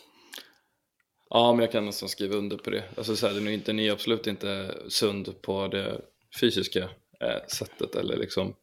Ja, 1.36 1.52
men 1.52 1.60
jag 1.60 1.72
kan 1.72 1.86
nästan 1.86 2.08
skriva 2.08 2.36
under 2.36 2.56
på 2.56 2.70
det. 2.70 2.84
Alltså 2.96 3.16
så 3.16 3.26
här, 3.26 3.34
den 3.34 3.48
är, 3.48 3.52
inte, 3.52 3.72
den 3.72 3.78
är 3.78 3.92
absolut 3.92 4.26
inte 4.26 4.74
sund 4.88 5.42
på 5.42 5.68
det 5.68 6.00
fysiska 6.40 6.82
eh, 7.20 7.46
sättet 7.48 7.96
eller 7.96 8.16
liksom 8.16 8.54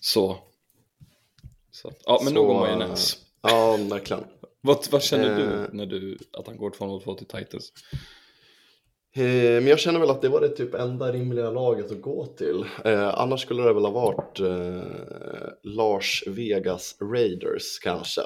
så. 0.00 0.36
så 1.70 1.92
ja, 2.04 2.20
men 2.24 2.28
Så, 2.28 2.34
nog 2.34 2.50
om 2.50 2.56
majonnäs. 2.56 3.18
Ja, 3.42 3.78
verkligen. 3.90 4.24
Vad, 4.60 4.86
vad 4.90 5.02
känner 5.02 5.30
eh, 5.30 5.36
du 5.36 5.76
när 5.76 5.86
du 5.86 6.18
att 6.32 6.46
han 6.46 6.56
går 6.56 6.70
2-0-2 6.70 7.16
till 7.16 7.26
Titans? 7.26 7.72
Eh, 9.16 9.22
Men 9.24 9.66
jag 9.66 9.78
känner 9.78 10.00
väl 10.00 10.10
att 10.10 10.22
det 10.22 10.28
var 10.28 10.40
det 10.40 10.48
typ 10.48 10.74
enda 10.74 11.12
rimliga 11.12 11.50
laget 11.50 11.90
att 11.90 12.02
gå 12.02 12.26
till. 12.26 12.64
Eh, 12.84 13.20
annars 13.20 13.40
skulle 13.40 13.62
det 13.62 13.72
väl 13.72 13.84
ha 13.84 13.90
varit 13.90 14.40
eh, 14.40 15.50
Lars 15.62 16.24
Vegas 16.26 16.96
Raiders 17.00 17.78
kanske. 17.82 18.22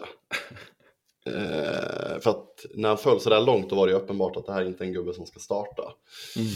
Eh, 1.27 2.21
för 2.21 2.31
att 2.31 2.67
när 2.75 2.89
han 2.89 2.99
föll 2.99 3.21
så 3.21 3.31
där 3.31 3.41
långt 3.41 3.71
då 3.71 3.77
var 3.77 3.87
det 3.87 3.93
ju 3.93 3.99
uppenbart 3.99 4.37
att 4.37 4.47
det 4.47 4.53
här 4.53 4.63
är 4.63 4.67
inte 4.67 4.85
är 4.85 4.87
en 4.87 4.93
gubbe 4.93 5.15
som 5.15 5.27
ska 5.27 5.41
starta. 5.41 5.83
Mm. 6.37 6.49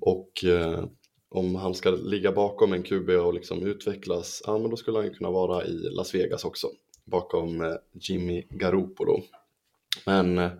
Och 0.00 0.44
eh, 0.44 0.84
om 1.28 1.54
han 1.54 1.74
ska 1.74 1.90
ligga 1.90 2.32
bakom 2.32 2.72
en 2.72 2.82
QB 2.82 3.10
och 3.10 3.34
liksom 3.34 3.62
utvecklas, 3.62 4.42
ja 4.46 4.58
men 4.58 4.70
då 4.70 4.76
skulle 4.76 4.98
han 4.98 5.06
ju 5.06 5.14
kunna 5.14 5.30
vara 5.30 5.64
i 5.64 5.72
Las 5.72 6.14
Vegas 6.14 6.44
också. 6.44 6.68
Bakom 7.04 7.60
eh, 7.60 7.74
Jimmy 7.92 8.42
Garoppolo. 8.50 9.22
Men 10.06 10.38
eh, 10.38 10.50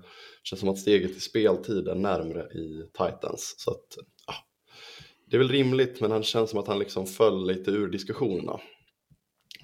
känns 0.42 0.60
som 0.60 0.68
att 0.68 0.78
steget 0.78 1.10
i 1.10 1.20
speltid 1.20 1.88
är 1.88 1.94
närmre 1.94 2.42
i 2.42 2.82
Titans. 2.92 3.54
Så 3.58 3.70
att, 3.70 3.98
ja, 4.26 4.34
det 5.30 5.36
är 5.36 5.38
väl 5.38 5.48
rimligt, 5.48 6.00
men 6.00 6.10
han 6.10 6.22
känns 6.22 6.50
som 6.50 6.58
att 6.58 6.66
han 6.66 6.78
liksom 6.78 7.06
föll 7.06 7.46
lite 7.46 7.70
ur 7.70 7.88
diskussionerna 7.88 8.60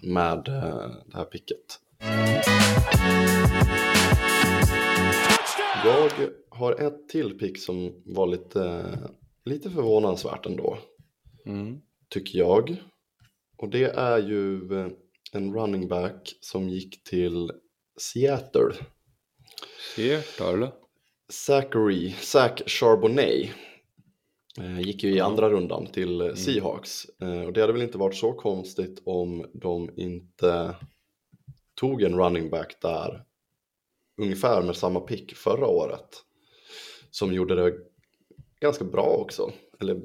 med 0.02 0.48
eh, 0.48 0.90
det 1.06 1.16
här 1.16 1.24
picket. 1.24 1.78
Jag 5.84 6.10
har 6.50 6.72
ett 6.72 7.08
till 7.08 7.38
pick 7.38 7.58
som 7.58 8.02
var 8.06 8.26
lite, 8.26 8.84
lite 9.44 9.70
förvånansvärt 9.70 10.46
ändå, 10.46 10.78
Mm. 11.46 11.80
tycker 12.08 12.38
jag. 12.38 12.76
Och 13.56 13.68
det 13.68 13.84
är 13.84 14.18
ju 14.18 14.72
eh, 14.80 14.88
en 15.32 15.54
running 15.54 15.88
back 15.88 16.32
som 16.40 16.68
gick 16.68 17.04
till 17.04 17.50
Seattle. 18.00 18.72
Seattle. 19.96 20.70
Zachary, 21.32 22.10
Zach 22.10 22.62
Charbonnet 22.66 23.50
eh, 24.58 24.80
gick 24.80 25.02
ju 25.04 25.14
i 25.14 25.20
andra 25.20 25.50
rundan 25.50 25.86
till 25.86 26.20
eh, 26.20 26.34
Seahawks 26.34 27.04
eh, 27.22 27.42
och 27.42 27.52
det 27.52 27.60
hade 27.60 27.72
väl 27.72 27.82
inte 27.82 27.98
varit 27.98 28.16
så 28.16 28.32
konstigt 28.32 29.02
om 29.04 29.46
de 29.54 29.90
inte 29.96 30.74
tog 31.74 32.02
en 32.02 32.14
running 32.18 32.50
back 32.50 32.76
där 32.82 33.24
ungefär 34.20 34.62
med 34.62 34.76
samma 34.76 35.00
pick 35.00 35.34
förra 35.34 35.66
året 35.66 36.24
som 37.10 37.32
gjorde 37.32 37.54
det 37.54 37.74
ganska 38.60 38.84
bra 38.84 39.06
också, 39.06 39.52
eller 39.80 40.00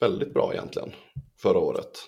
väldigt 0.00 0.34
bra 0.34 0.52
egentligen 0.52 0.92
förra 1.36 1.58
året. 1.58 1.98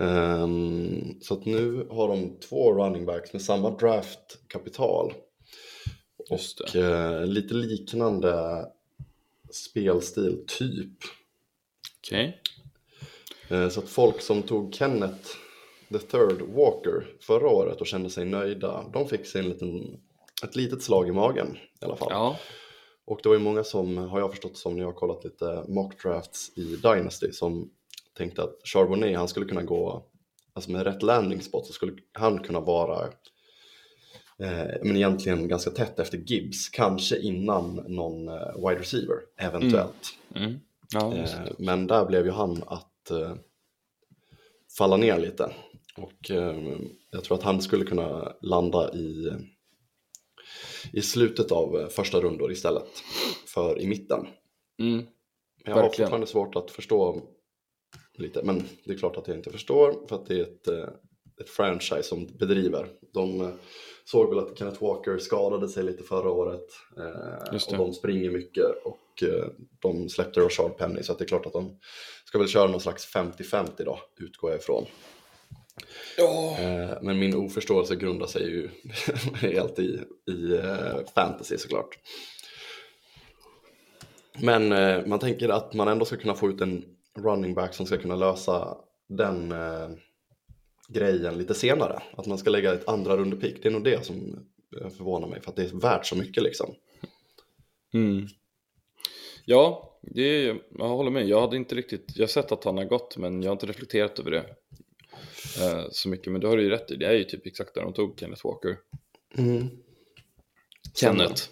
Ehm, 0.00 1.20
så 1.20 1.34
att 1.34 1.44
nu 1.44 1.86
har 1.90 2.08
de 2.08 2.40
två 2.40 2.72
running 2.72 3.06
backs 3.06 3.32
med 3.32 3.42
samma 3.42 3.70
draftkapital 3.70 5.14
och 6.30 6.76
eh, 6.76 7.26
lite 7.26 7.54
liknande 7.54 8.64
spelstil 9.50 10.44
typ. 10.46 10.98
Okej. 11.98 12.42
Eh, 13.48 13.68
så 13.68 13.80
att 13.80 13.88
folk 13.88 14.20
som 14.20 14.42
tog 14.42 14.74
Kenneth 14.74 15.28
the 15.88 15.98
third 15.98 16.42
Walker 16.42 17.06
förra 17.20 17.48
året 17.48 17.80
och 17.80 17.86
kände 17.86 18.10
sig 18.10 18.24
nöjda, 18.24 18.90
de 18.92 19.08
fick 19.08 19.26
sig 19.26 19.40
en 19.40 19.48
liten, 19.48 20.00
ett 20.44 20.56
litet 20.56 20.82
slag 20.82 21.08
i 21.08 21.12
magen 21.12 21.56
i 21.80 21.84
alla 21.84 21.96
fall. 21.96 22.08
Ja. 22.10 22.38
Och 23.06 23.20
det 23.22 23.28
var 23.28 23.36
ju 23.36 23.42
många 23.42 23.64
som, 23.64 23.96
har 23.96 24.20
jag 24.20 24.30
förstått 24.30 24.56
som 24.56 24.74
när 24.74 24.80
jag 24.80 24.88
har 24.88 24.92
kollat 24.92 25.24
lite 25.24 25.64
mock 25.68 26.02
drafts 26.02 26.58
i 26.58 26.76
Dynasty, 26.76 27.32
som 27.32 27.70
tänkte 28.16 28.42
att 28.42 28.60
Charbonnet, 28.64 29.16
han 29.16 29.28
skulle 29.28 29.46
kunna 29.46 29.62
gå, 29.62 30.06
alltså 30.52 30.70
med 30.70 30.82
rätt 30.82 31.02
landing 31.02 31.42
spot 31.42 31.66
så 31.66 31.72
skulle 31.72 31.92
han 32.12 32.38
kunna 32.38 32.60
vara 32.60 33.04
eh, 34.38 34.66
men 34.82 34.96
egentligen 34.96 35.48
ganska 35.48 35.70
tätt 35.70 35.98
efter 35.98 36.18
Gibbs, 36.18 36.68
kanske 36.68 37.18
innan 37.18 37.74
någon 37.74 38.28
eh, 38.28 38.68
wide 38.68 38.80
receiver, 38.80 39.16
eventuellt. 39.36 40.14
Mm. 40.34 40.60
Ja, 40.94 41.16
just 41.16 41.34
Eh, 41.34 41.52
men 41.58 41.86
där 41.86 42.06
blev 42.06 42.26
ju 42.26 42.32
han 42.32 42.62
att 42.66 43.10
eh, 43.10 43.34
falla 44.78 44.96
ner 44.96 45.18
lite. 45.18 45.52
Och 45.96 46.30
eh, 46.30 46.56
jag 47.10 47.24
tror 47.24 47.38
att 47.38 47.42
han 47.42 47.62
skulle 47.62 47.84
kunna 47.84 48.32
landa 48.40 48.94
i, 48.94 49.32
i 50.92 51.02
slutet 51.02 51.52
av 51.52 51.80
eh, 51.80 51.88
första 51.88 52.20
rundor 52.20 52.52
istället 52.52 52.84
för 53.46 53.80
i 53.80 53.86
mitten. 53.86 54.26
Mm. 54.78 54.96
Men 54.96 55.06
jag 55.64 55.74
har 55.74 55.82
Verkligen. 55.82 56.06
fortfarande 56.06 56.26
svårt 56.26 56.56
att 56.56 56.70
förstå 56.70 57.22
lite, 58.14 58.42
men 58.42 58.62
det 58.84 58.92
är 58.92 58.98
klart 58.98 59.16
att 59.16 59.28
jag 59.28 59.36
inte 59.36 59.50
förstår 59.50 60.06
för 60.08 60.16
att 60.16 60.26
det 60.26 60.34
är 60.34 60.42
ett, 60.42 60.68
eh, 60.68 60.88
ett 61.40 61.50
franchise 61.50 62.02
som 62.02 62.26
bedriver. 62.26 62.88
De 63.12 63.40
eh, 63.40 63.50
såg 64.04 64.28
väl 64.28 64.38
att 64.38 64.58
Kenneth 64.58 64.82
Walker 64.82 65.18
skadade 65.18 65.68
sig 65.68 65.84
lite 65.84 66.02
förra 66.02 66.30
året 66.30 66.66
och 67.70 67.76
de 67.76 67.92
springer 67.92 68.30
mycket 68.30 68.64
och 68.84 69.22
de 69.80 70.08
släppte 70.08 70.40
Rashard 70.40 70.76
Penny 70.76 71.02
så 71.02 71.14
det 71.14 71.24
är 71.24 71.28
klart 71.28 71.46
att 71.46 71.52
de 71.52 71.78
ska 72.24 72.38
väl 72.38 72.48
köra 72.48 72.70
någon 72.70 72.80
slags 72.80 73.14
50-50 73.14 73.84
då, 73.84 73.98
utgår 74.16 74.50
jag 74.50 74.60
ifrån. 74.60 74.86
Eh, 76.58 76.98
men 77.02 77.18
min 77.18 77.34
oförståelse 77.34 77.96
grundar 77.96 78.26
sig 78.26 78.42
ju 78.42 78.70
helt 79.34 79.78
i, 79.78 80.00
i 80.30 80.52
eh, 80.52 81.06
fantasy 81.14 81.58
såklart. 81.58 81.98
Men 84.38 84.72
eh, 84.72 85.06
man 85.06 85.18
tänker 85.18 85.48
att 85.48 85.74
man 85.74 85.88
ändå 85.88 86.04
ska 86.04 86.16
kunna 86.16 86.34
få 86.34 86.50
ut 86.50 86.60
en 86.60 86.84
running 87.18 87.54
back 87.54 87.74
som 87.74 87.86
ska 87.86 87.96
kunna 87.96 88.16
lösa 88.16 88.76
den 89.08 89.52
eh, 89.52 89.88
grejen 90.88 91.38
lite 91.38 91.54
senare. 91.54 92.02
Att 92.16 92.26
man 92.26 92.38
ska 92.38 92.50
lägga 92.50 92.74
ett 92.74 92.88
andra 92.88 93.16
rundepick. 93.16 93.62
Det 93.62 93.68
är 93.68 93.72
nog 93.72 93.84
det 93.84 94.06
som 94.06 94.46
förvånar 94.96 95.28
mig 95.28 95.40
för 95.40 95.50
att 95.50 95.56
det 95.56 95.62
är 95.62 95.80
värt 95.80 96.06
så 96.06 96.16
mycket 96.16 96.42
liksom. 96.42 96.74
Mm. 97.94 98.26
Ja, 99.44 99.98
det 100.02 100.22
är, 100.22 100.60
jag 100.78 100.88
håller 100.88 101.10
med. 101.10 101.28
Jag 101.28 101.40
hade 101.40 101.56
inte 101.56 101.74
riktigt, 101.74 102.12
jag 102.16 102.22
har 102.22 102.28
sett 102.28 102.52
att 102.52 102.64
han 102.64 102.78
har 102.78 102.84
gått 102.84 103.16
men 103.16 103.42
jag 103.42 103.50
har 103.50 103.54
inte 103.54 103.66
reflekterat 103.66 104.18
över 104.18 104.30
det 104.30 104.44
eh, 105.60 105.84
så 105.90 106.08
mycket. 106.08 106.32
Men 106.32 106.40
du 106.40 106.46
har 106.46 106.56
ju 106.58 106.68
rätt 106.70 106.90
i, 106.90 106.96
det 106.96 107.06
är 107.06 107.12
ju 107.12 107.24
typ 107.24 107.46
exakt 107.46 107.74
där 107.74 107.82
de 107.82 107.92
tog 107.92 108.20
Kenneth 108.20 108.46
Walker. 108.46 108.76
Kenneth. 110.94 111.42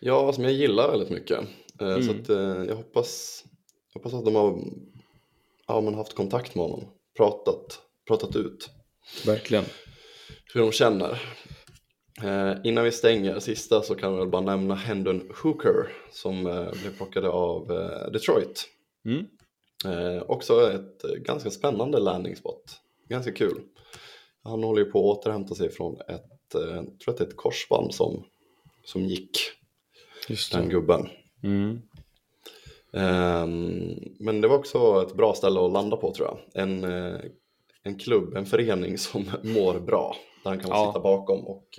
Ja, 0.00 0.32
som 0.32 0.44
jag 0.44 0.52
gillar 0.52 0.90
väldigt 0.90 1.10
mycket. 1.10 1.38
Eh, 1.80 2.00
Så 2.00 2.10
Mm. 2.10 2.20
att, 2.20 2.28
eh, 2.28 2.64
jag 2.68 2.76
hoppas, 2.76 3.44
hoppas 3.94 4.14
att 4.14 4.24
de 4.24 4.34
har 4.34 4.62
ja, 5.68 5.80
men 5.80 5.94
haft 5.94 6.14
kontakt 6.14 6.54
med 6.54 6.64
honom. 6.64 6.84
Pratat, 7.16 7.80
pratat 8.08 8.36
ut 8.36 8.70
Verkligen. 9.26 9.64
hur 10.54 10.60
de 10.60 10.72
känner. 10.72 11.22
Eh, 12.22 12.52
innan 12.64 12.84
vi 12.84 12.92
stänger 12.92 13.38
sista 13.40 13.82
så 13.82 13.94
kan 13.94 14.12
vi 14.12 14.18
väl 14.18 14.28
bara 14.28 14.42
nämna 14.42 14.74
Hendon 14.74 15.30
Hooker 15.42 15.92
som 16.12 16.46
eh, 16.46 16.70
blev 16.72 16.96
plockade 16.96 17.28
av 17.28 17.70
eh, 17.72 18.10
Detroit. 18.12 18.68
Mm. 19.04 19.26
Eh, 19.84 20.22
också 20.22 20.72
ett 20.72 21.04
eh, 21.04 21.10
ganska 21.10 21.50
spännande 21.50 21.98
landing 22.00 22.36
spot. 22.36 22.80
Ganska 23.08 23.32
kul. 23.32 23.62
Han 24.42 24.62
håller 24.64 24.84
ju 24.84 24.90
på 24.90 24.98
att 25.12 25.18
återhämta 25.18 25.54
sig 25.54 25.70
från 25.70 26.00
ett, 26.00 26.54
eh, 26.54 26.74
jag 26.76 27.00
tror 27.00 27.12
att 27.14 27.16
det 27.18 27.24
är 27.24 27.28
ett 27.28 27.36
korsband 27.36 27.94
som, 27.94 28.24
som 28.84 29.02
gick, 29.04 29.38
Just 30.28 30.52
den 30.52 30.68
gubben. 30.68 31.08
Mm. 31.42 31.80
Ehm, 32.92 33.98
men 34.18 34.40
det 34.40 34.48
var 34.48 34.58
också 34.58 35.02
ett 35.06 35.14
bra 35.16 35.34
ställe 35.34 35.60
att 35.60 35.72
landa 35.72 35.96
på 35.96 36.14
tror 36.14 36.28
jag. 36.28 36.62
En, 36.62 36.84
eh, 36.84 37.20
en 37.82 37.98
klubb, 37.98 38.36
en 38.36 38.46
förening 38.46 38.98
som 38.98 39.24
mår 39.42 39.80
bra. 39.80 40.16
Där 40.44 40.50
han 40.50 40.60
kan 40.60 40.70
Ja. 40.70 40.86
sitta 40.86 41.00
bakom 41.00 41.46
och 41.46 41.78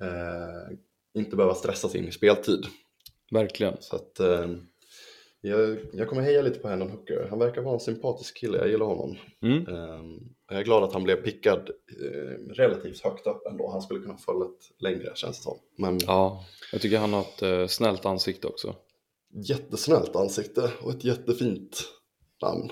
eh, 0.00 0.76
inte 1.14 1.36
behöva 1.36 1.54
stressa 1.54 1.88
sig 1.88 2.00
in 2.00 2.08
i 2.08 2.12
speltid. 2.12 2.66
Verkligen. 3.30 3.76
Så 3.80 3.96
att 3.96 4.20
eh, 4.20 4.48
jag, 5.40 5.78
jag 5.92 6.08
kommer 6.08 6.22
heja 6.22 6.42
lite 6.42 6.58
på 6.58 6.68
Hendon 6.68 6.90
Hooker. 6.90 7.26
Han 7.30 7.38
verkar 7.38 7.62
vara 7.62 7.74
en 7.74 7.80
sympatisk 7.80 8.36
kille, 8.36 8.58
jag 8.58 8.68
gillar 8.68 8.86
honom. 8.86 9.16
Mm. 9.42 9.66
Ehm, 9.66 10.18
jag 10.50 10.58
är 10.60 10.64
glad 10.64 10.84
att 10.84 10.92
han 10.92 11.04
blev 11.04 11.16
pickad 11.16 11.70
eh, 12.00 12.54
relativt 12.54 13.00
högt 13.04 13.26
upp 13.26 13.46
ändå. 13.46 13.70
Han 13.70 13.82
skulle 13.82 14.00
kunna 14.00 14.16
följa 14.16 14.46
längre 14.78 15.12
känns 15.14 15.36
det 15.36 15.42
som. 15.42 15.58
Men 15.78 15.98
Ja, 16.06 16.44
jag 16.72 16.80
tycker 16.80 16.98
han 16.98 17.12
har 17.12 17.20
ett 17.20 17.42
eh, 17.42 17.66
snällt 17.66 18.06
ansikte 18.06 18.46
också. 18.46 18.74
jättesnällt 19.34 20.16
ansikte 20.16 20.70
och 20.82 20.90
ett 20.90 21.04
jättefint 21.04 21.82
namn. 22.42 22.70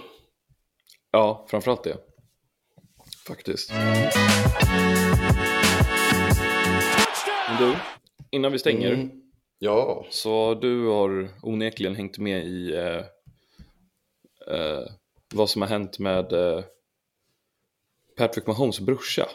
Ja, 1.10 1.46
framförallt 1.50 1.84
det. 1.84 1.96
Faktiskt. 3.26 3.72
Men 7.48 7.58
du, 7.60 7.74
innan 8.30 8.52
vi 8.52 8.58
stänger. 8.58 8.92
Mm. 8.92 9.10
Ja, 9.60 10.06
Så 10.10 10.54
du 10.54 10.86
har 10.86 11.28
onekligen 11.42 11.94
hängt 11.94 12.18
med 12.18 12.46
i 12.46 12.74
eh, 12.74 13.04
eh, 14.56 14.84
vad 15.34 15.50
som 15.50 15.62
har 15.62 15.68
hänt 15.68 15.98
med 15.98 16.32
eh, 16.32 16.64
Patrick 18.16 18.46
Mahomes 18.46 18.80
brorsa, 18.80 19.28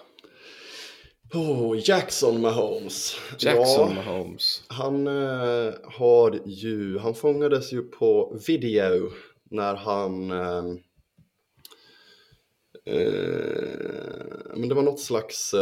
oh, 1.34 1.80
Jackson 1.90 2.42
Mahomes. 2.42 3.16
Jackson 3.40 3.96
ja, 3.96 4.04
Mahomes. 4.04 4.64
Han 4.68 5.08
eh, 5.08 5.74
har 5.84 6.40
ju, 6.46 6.98
han 6.98 7.16
fångades 7.16 7.74
ju 7.74 7.82
på 7.82 8.38
video 8.48 9.12
när 9.44 9.76
han 9.76 10.32
eh, 10.32 10.66
eh, 12.86 14.56
men 14.56 14.70
det 14.70 14.76
var 14.76 14.84
något 14.84 15.00
slags 15.00 15.54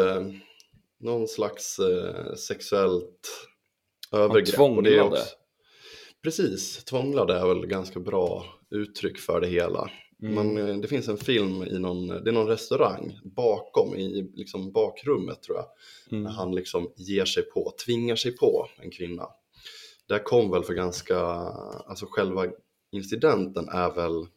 någon 1.00 1.28
slags 1.28 1.80
sexuellt 2.48 3.30
övergrepp. 4.12 4.48
är 4.48 4.52
tvånglade. 4.52 5.20
Precis, 6.24 6.84
tvånglade 6.84 7.34
är 7.34 7.48
väl 7.48 7.66
ganska 7.66 8.00
bra 8.00 8.46
uttryck 8.70 9.18
för 9.18 9.42
det 9.42 9.48
hela. 9.48 9.90
Mm. 10.22 10.36
Men 10.36 10.70
eh, 10.70 10.78
det 10.78 10.88
finns 10.88 11.08
en 11.08 11.18
film 11.18 11.64
i 11.64 11.80
någon, 11.80 12.08
det 12.08 12.30
är 12.30 12.32
någon 12.32 12.48
restaurang 12.48 13.20
bakom, 13.24 13.96
i 13.96 14.32
liksom 14.34 14.72
bakrummet 14.72 15.44
tror 15.44 15.58
jag. 15.58 15.66
Mm. 16.12 16.24
När 16.24 16.32
han 16.32 16.56
liksom 16.56 16.92
ger 16.96 17.26
sig 17.26 17.44
på, 17.44 17.74
tvingar 17.86 18.16
sig 18.16 18.38
på 18.38 18.68
en 18.78 18.92
kvinna. 18.92 19.28
Det 20.08 20.14
här 20.14 20.24
kom 20.24 20.52
väl 20.52 20.64
för 20.64 20.74
ganska, 20.74 21.20
alltså 21.20 22.06
själva 22.10 22.46
incidenten 22.92 23.70
är 23.70 23.96
väl, 23.96 24.28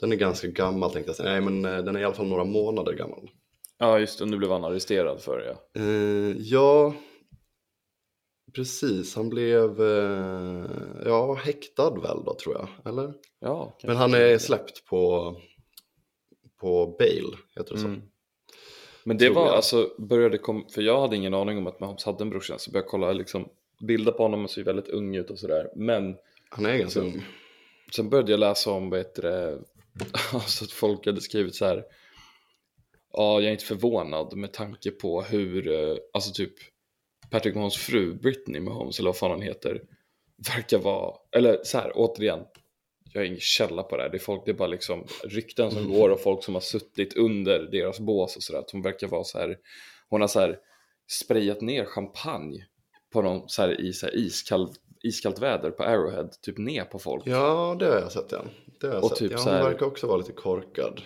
den 0.00 0.12
är 0.12 0.16
ganska 0.16 0.48
gammal 0.48 0.92
tänkte 0.92 1.08
jag 1.08 1.16
säga. 1.16 1.30
Nej 1.30 1.40
men 1.40 1.64
eh, 1.64 1.84
den 1.84 1.96
är 1.96 2.00
i 2.00 2.04
alla 2.04 2.14
fall 2.14 2.28
några 2.28 2.44
månader 2.44 2.92
gammal. 2.92 3.30
Ja, 3.78 3.98
just 3.98 4.18
det, 4.18 4.26
nu 4.26 4.36
blev 4.36 4.50
han 4.50 4.64
arresterad 4.64 5.20
för 5.20 5.38
det. 5.38 5.56
Ja. 5.72 5.80
Eh, 5.80 6.36
ja, 6.38 6.94
precis. 8.54 9.16
Han 9.16 9.28
blev 9.28 9.80
eh, 9.80 10.66
ja, 11.04 11.34
häktad 11.34 11.90
väl 11.90 12.24
då 12.24 12.34
tror 12.34 12.54
jag, 12.54 12.68
eller? 12.92 13.14
Ja. 13.40 13.76
Men 13.82 13.96
han 13.96 14.14
är 14.14 14.38
släppt 14.38 14.84
på, 14.84 15.34
på 16.60 16.96
bail, 16.98 17.36
heter 17.56 17.74
det 17.74 17.80
så? 17.80 17.86
Mm. 17.86 18.02
Men 19.04 19.18
det 19.18 19.24
Tror 19.24 19.34
var 19.34 19.46
jag. 19.46 19.54
alltså, 19.54 19.90
började 19.98 20.38
kom, 20.38 20.66
för 20.74 20.82
jag 20.82 21.00
hade 21.00 21.16
ingen 21.16 21.34
aning 21.34 21.58
om 21.58 21.66
att 21.66 21.80
Mahomes 21.80 22.04
hade 22.04 22.24
en 22.24 22.30
brorsa, 22.30 22.58
så 22.58 22.70
började 22.70 22.84
jag 22.86 22.90
kolla 22.90 23.12
liksom 23.12 23.48
bilder 23.80 24.12
på 24.12 24.22
honom 24.22 24.44
och 24.44 24.50
ser 24.50 24.64
väldigt 24.64 24.88
ung 24.88 25.16
ut 25.16 25.30
och 25.30 25.38
sådär. 25.38 25.70
Men 25.76 26.16
Han 26.50 26.66
är 26.66 26.78
ganska 26.78 27.00
ung. 27.00 27.24
sen 27.96 28.10
började 28.10 28.30
jag 28.30 28.40
läsa 28.40 28.70
om, 28.70 28.90
vad 28.90 28.98
heter 28.98 29.22
det, 29.22 29.58
alltså 30.32 30.64
att 30.64 30.70
folk 30.72 31.06
hade 31.06 31.20
skrivit 31.20 31.54
så 31.54 31.64
här. 31.64 31.84
Ja, 33.12 33.34
jag 33.40 33.44
är 33.44 33.52
inte 33.52 33.64
förvånad 33.64 34.36
med 34.36 34.52
tanke 34.52 34.90
på 34.90 35.22
hur, 35.22 35.68
eh, 35.72 35.96
alltså 36.12 36.32
typ 36.32 36.54
Patrick 37.30 37.54
Mahomes 37.54 37.76
fru, 37.76 38.14
Britney 38.14 38.60
Mahomes, 38.60 38.98
eller 38.98 39.08
vad 39.08 39.16
fan 39.16 39.30
hon 39.30 39.42
heter, 39.42 39.80
verkar 40.56 40.78
vara, 40.78 41.14
eller 41.36 41.60
så 41.64 41.78
här, 41.78 41.92
återigen, 41.94 42.40
jag 43.12 43.20
har 43.20 43.26
ingen 43.26 43.40
källa 43.40 43.82
på 43.82 43.96
det 43.96 44.02
här, 44.02 44.10
det 44.10 44.16
är 44.16 44.18
folk, 44.18 44.42
det 44.44 44.50
är 44.50 44.54
bara 44.54 44.68
liksom 44.68 45.04
rykten 45.24 45.70
som 45.70 45.92
går 45.92 46.08
och 46.10 46.20
folk 46.20 46.44
som 46.44 46.54
har 46.54 46.60
suttit 46.60 47.16
under 47.16 47.58
deras 47.58 48.00
bås 48.00 48.36
och 48.36 48.42
sådär, 48.42 48.64
hon 48.72 48.82
verkar 48.82 49.06
vara 49.08 49.24
så 49.24 49.38
här, 49.38 49.56
hon 50.08 50.20
har 50.20 50.28
så 50.28 50.40
här 50.40 50.58
sprayat 51.10 51.60
ner 51.60 51.84
champagne 51.84 52.66
på 53.12 53.22
någon 53.22 53.48
så 53.48 53.62
här 53.62 53.80
i 53.80 53.92
så 53.92 54.06
här 54.06 54.16
iskallt, 54.16 54.72
iskallt 55.02 55.38
väder 55.38 55.70
på 55.70 55.82
Arrowhead, 55.82 56.28
typ 56.42 56.58
ner 56.58 56.84
på 56.84 56.98
folk. 56.98 57.22
Ja, 57.26 57.76
det 57.78 57.86
har 57.86 57.94
jag 58.00 58.12
sett 58.12 58.32
ja. 58.32 58.44
Det 58.80 58.86
har 58.86 58.94
jag 58.94 59.04
Och 59.04 59.10
sett. 59.10 59.18
typ 59.18 59.32
ja, 59.32 59.38
så 59.38 59.44
hon 59.48 59.54
här- 59.58 59.64
verkar 59.64 59.86
också 59.86 60.06
vara 60.06 60.16
lite 60.16 60.32
korkad. 60.32 61.00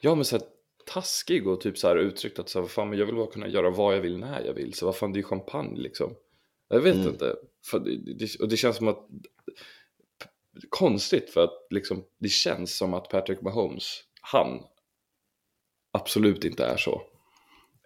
Ja 0.00 0.14
men 0.14 0.24
såhär 0.24 0.44
taskig 0.86 1.46
och 1.46 1.60
typ 1.60 1.78
såhär 1.78 1.96
uttryckt 1.96 2.38
att 2.38 2.48
så 2.48 2.60
här, 2.60 2.66
fan, 2.68 2.88
men 2.90 2.98
jag 2.98 3.06
vill 3.06 3.14
bara 3.14 3.26
kunna 3.30 3.48
göra 3.48 3.70
vad 3.70 3.96
jag 3.96 4.00
vill 4.00 4.18
när 4.18 4.44
jag 4.44 4.54
vill. 4.54 4.74
Så 4.74 4.86
vad 4.86 4.96
fan 4.96 5.12
det 5.12 5.16
är 5.16 5.20
ju 5.20 5.26
champagne 5.26 5.80
liksom. 5.80 6.14
Jag 6.68 6.80
vet 6.80 6.94
Mm. 6.94 7.08
inte. 7.08 7.36
För 7.70 7.78
det, 7.78 8.14
det, 8.14 8.40
och 8.40 8.48
det 8.48 8.56
känns 8.56 8.76
som 8.76 8.88
att 8.88 9.08
konstigt 10.68 11.30
för 11.30 11.44
att 11.44 11.66
liksom 11.70 12.04
det 12.18 12.28
känns 12.28 12.76
som 12.76 12.94
att 12.94 13.08
Patrick 13.08 13.40
Mahomes, 13.40 14.00
han 14.20 14.62
absolut 15.92 16.44
inte 16.44 16.64
är 16.64 16.76
så. 16.76 17.02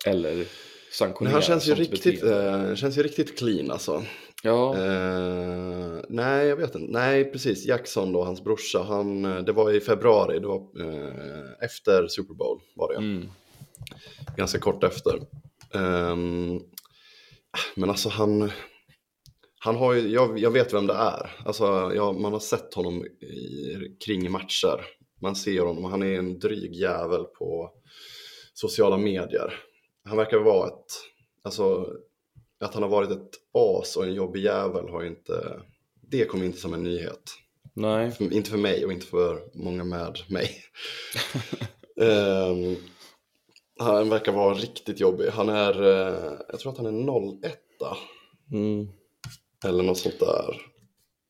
Eller 0.07 0.47
Men 0.89 0.93
sanktionerar 0.93 1.33
han 1.33 1.43
känns 1.43 1.69
ju, 1.69 1.75
riktigt, 1.75 2.23
eh, 2.23 2.75
känns 2.75 2.99
ju 2.99 3.03
riktigt 3.03 3.39
clean 3.39 3.71
alltså. 3.71 4.03
Ja, 4.43 4.77
Eh, 4.77 6.01
nej, 6.09 6.47
jag 6.47 6.57
vet 6.57 6.75
inte. 6.75 6.93
Nej, 6.93 7.33
precis. 7.33 7.67
Jackson 7.67 8.13
då, 8.13 8.25
hans 8.25 8.45
brorsa, 8.45 8.83
han, 8.83 9.25
eh, 9.25 9.39
det 9.39 9.53
var 9.53 9.73
i 9.73 9.81
februari, 9.81 10.39
det 10.39 10.47
var 10.47 10.61
eh, 10.81 11.65
efter 11.65 12.09
Super 12.09 12.35
Bowl 12.35 12.61
var 12.75 12.89
det. 12.93 12.99
mm, 12.99 13.29
Ganska 14.37 14.59
kort 14.59 14.85
efter. 14.85 15.21
Ehm, 15.75 16.61
men 17.75 17.91
alltså 17.91 18.09
han, 18.09 18.51
han 19.59 19.77
har 19.77 19.93
ju, 19.95 20.09
jag, 20.09 20.39
jag 20.39 20.51
vet 20.51 20.75
vem 20.75 20.87
det 20.87 20.95
är. 20.95 21.31
Alltså, 21.45 21.93
jag, 21.95 22.21
man 22.21 22.33
har 22.33 22.41
sett 22.41 22.75
honom 22.75 23.05
i, 23.07 23.97
kring 24.07 24.31
matcher. 24.31 24.81
Man 25.23 25.37
ser 25.37 25.61
honom, 25.61 25.85
han 25.85 26.03
är 26.03 26.19
en 26.19 26.39
dryg 26.39 26.75
jävel 26.75 27.25
på 27.25 27.71
sociala 28.55 28.97
medier. 28.97 29.55
Han 30.07 30.17
verkar 30.17 30.39
vara 30.39 30.69
ett, 30.69 30.93
alltså 31.45 31.87
att 32.61 32.75
han 32.75 32.83
har 32.83 32.91
varit 32.91 33.11
ett 33.11 33.31
as 33.53 33.97
och 33.97 34.05
en 34.05 34.15
jobbig 34.15 34.45
jävel 34.45 34.89
har 34.89 35.03
ju 35.03 35.09
inte, 35.09 35.61
det 36.11 36.25
kommer 36.25 36.45
inte 36.45 36.59
som 36.59 36.75
en 36.75 36.83
nyhet. 36.83 37.23
nej. 37.75 38.11
För, 38.11 38.33
inte 38.33 38.51
för 38.51 38.59
mig 38.59 38.85
och 38.85 38.93
inte 38.93 39.07
för 39.07 39.41
många 39.55 39.85
med 39.85 40.19
mig. 40.29 40.51
Ehm, 42.01 42.77
han 43.79 44.09
verkar 44.09 44.33
vara 44.33 44.55
riktigt 44.55 45.01
jobbig. 45.01 45.29
Han 45.29 45.49
är, 45.49 45.83
eh, 45.83 46.33
jag 46.49 46.61
tror 46.61 46.73
att 46.73 46.79
han 46.79 46.87
är 46.87 47.43
01 47.43 47.59
Mm. 48.53 48.89
eller 49.65 49.83
något 49.83 49.99
sånt 49.99 50.19
där. 50.19 50.63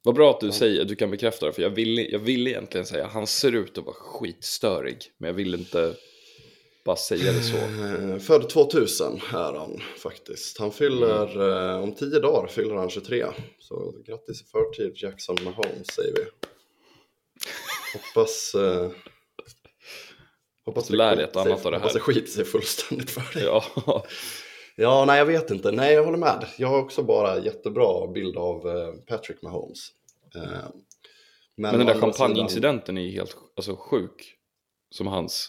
Vad 0.03 0.15
bra 0.15 0.31
att 0.31 0.41
du 0.41 0.53
säger, 0.53 0.85
du 0.85 0.97
kan 0.97 1.11
bekräfta 1.11 1.47
det, 1.47 1.53
för 1.53 1.63
jag 1.63 1.71
ville, 1.71 2.03
jag 2.03 2.19
ville 2.19 2.51
egentligen 2.51 2.87
säga 2.87 3.07
han 3.07 3.27
ser 3.27 3.53
ut 3.53 3.79
att 3.79 3.85
vara 3.85 3.95
skitstörig, 3.95 4.99
men 5.19 5.29
jag 5.29 5.35
vill 5.35 5.55
inte 5.55 5.95
bara 6.87 6.97
säga 6.97 7.33
det 7.33 7.43
så. 7.43 7.57
Eh, 7.57 8.19
Född 8.19 8.49
2000 8.49 9.21
är 9.33 9.53
han 9.53 9.81
faktiskt. 10.03 10.59
Han 10.59 10.73
fyller, 10.73 11.51
eh, 11.75 11.83
om 11.83 11.95
10 11.95 12.19
dagar 12.21 12.47
fyller 12.49 12.75
han 12.75 12.91
23. 12.91 13.27
Så 13.59 13.95
grattis 14.07 14.43
i 14.43 14.45
förtid 14.45 14.93
Jackson 14.97 15.37
Mahomes 15.45 15.87
säger 15.87 16.13
vi. 16.15 16.25
Hoppas... 17.99 18.55
Eh, 18.55 18.91
hoppas 20.65 20.91
Lär 20.91 21.17
dig 21.17 21.25
ett 21.25 21.37
annat 21.37 21.67
av 21.67 21.73
det 21.73 21.79
Hoppas 21.79 21.93
här. 21.93 21.99
det 21.99 22.05
skiter 22.05 22.31
sig 22.31 22.45
fullständigt 22.45 23.11
för 23.11 23.35
dig. 23.35 23.45
Ja, 23.45 23.65
Ja, 24.79 25.05
nej 25.05 25.19
jag 25.19 25.27
vet 25.27 25.51
inte. 25.51 25.73
Nej, 25.73 25.95
jag 25.95 26.05
håller 26.05 26.19
med. 26.19 26.47
Jag 26.59 26.69
har 26.69 26.79
också 26.79 27.03
bara 27.03 27.39
jättebra 27.39 28.07
bild 28.07 28.37
av 28.37 28.69
eh, 28.69 28.93
Patrick 29.07 29.43
Mahomes. 29.43 29.89
Eh, 30.35 30.43
men 31.57 31.79
den 31.79 31.87
där 31.87 31.95
andra 31.95 31.95
sidan- 31.95 32.13
champagneincidenten 32.13 32.99
är 32.99 33.03
ju 33.03 33.11
helt 33.11 33.37
alltså, 33.57 33.77
sjuk, 33.77 34.35
som 34.91 35.07
hans 35.07 35.49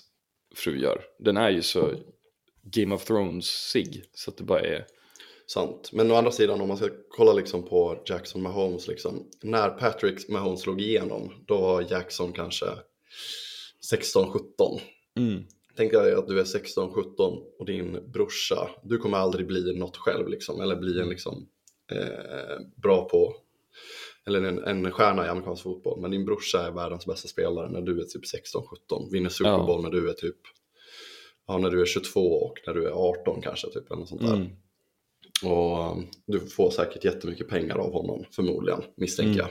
fru 0.57 0.79
gör. 0.79 1.01
Den 1.19 1.37
är 1.37 1.49
ju 1.49 1.61
så 1.61 1.91
Game 2.63 2.95
of 2.95 3.05
Thrones-sig, 3.05 4.03
så 4.13 4.31
att 4.31 4.37
det 4.37 4.43
bara 4.43 4.59
är... 4.59 4.85
Sant. 5.47 5.89
Men 5.93 6.11
å 6.11 6.15
andra 6.15 6.31
sidan 6.31 6.61
om 6.61 6.67
man 6.67 6.77
ska 6.77 6.89
kolla 7.09 7.33
liksom 7.33 7.63
på 7.63 8.03
Jackson 8.05 8.41
Mahomes 8.41 8.87
liksom. 8.87 9.27
När 9.43 9.69
Patrick 9.69 10.29
Mahomes 10.29 10.61
slog 10.61 10.81
igenom, 10.81 11.33
då 11.47 11.57
var 11.57 11.85
Jackson 11.91 12.33
kanske 12.33 12.65
16-17. 13.91 14.79
Mm. 15.17 15.43
Tänk 15.77 15.91
dig 15.91 16.13
att 16.13 16.27
du 16.27 16.39
är 16.39 16.43
16-17 16.43 17.43
och 17.59 17.65
din 17.65 18.11
brorsa, 18.11 18.69
du 18.83 18.97
kommer 18.97 19.17
aldrig 19.17 19.47
bli 19.47 19.77
något 19.77 19.97
själv 19.97 20.27
liksom, 20.27 20.61
eller 20.61 20.75
bli 20.75 20.99
en 20.99 21.09
liksom 21.09 21.47
eh, 21.91 22.57
bra 22.75 23.09
på, 23.09 23.35
eller 24.27 24.41
en, 24.41 24.63
en 24.63 24.91
stjärna 24.91 25.25
i 25.25 25.29
amerikansk 25.29 25.63
fotboll, 25.63 26.01
men 26.01 26.11
din 26.11 26.25
brorsa 26.25 26.67
är 26.67 26.71
världens 26.71 27.05
bästa 27.05 27.27
spelare 27.27 27.69
när 27.69 27.81
du 27.81 28.01
är 28.01 28.05
typ 28.05 28.23
16-17, 28.89 29.11
vinner 29.11 29.29
Super 29.29 29.49
Ja. 29.49 29.65
Bowl 29.65 29.83
när 29.83 29.89
du 29.89 30.09
är 30.09 30.13
typ, 30.13 30.37
ja 31.47 31.57
när 31.57 31.69
du 31.69 31.81
är 31.81 31.85
22 31.85 32.19
och 32.19 32.53
när 32.67 32.73
du 32.73 32.87
är 32.87 32.91
18 32.91 33.41
kanske 33.41 33.67
typ, 33.67 33.91
eller 33.91 34.05
sånt 34.05 34.21
där. 34.21 34.33
Mm. 34.33 34.47
Och 35.43 35.91
um, 35.91 36.07
du 36.25 36.39
får 36.39 36.71
säkert 36.71 37.05
jättemycket 37.05 37.49
pengar 37.49 37.75
av 37.75 37.93
honom, 37.93 38.25
förmodligen, 38.31 38.83
misstänker 38.95 39.39
jag. 39.39 39.49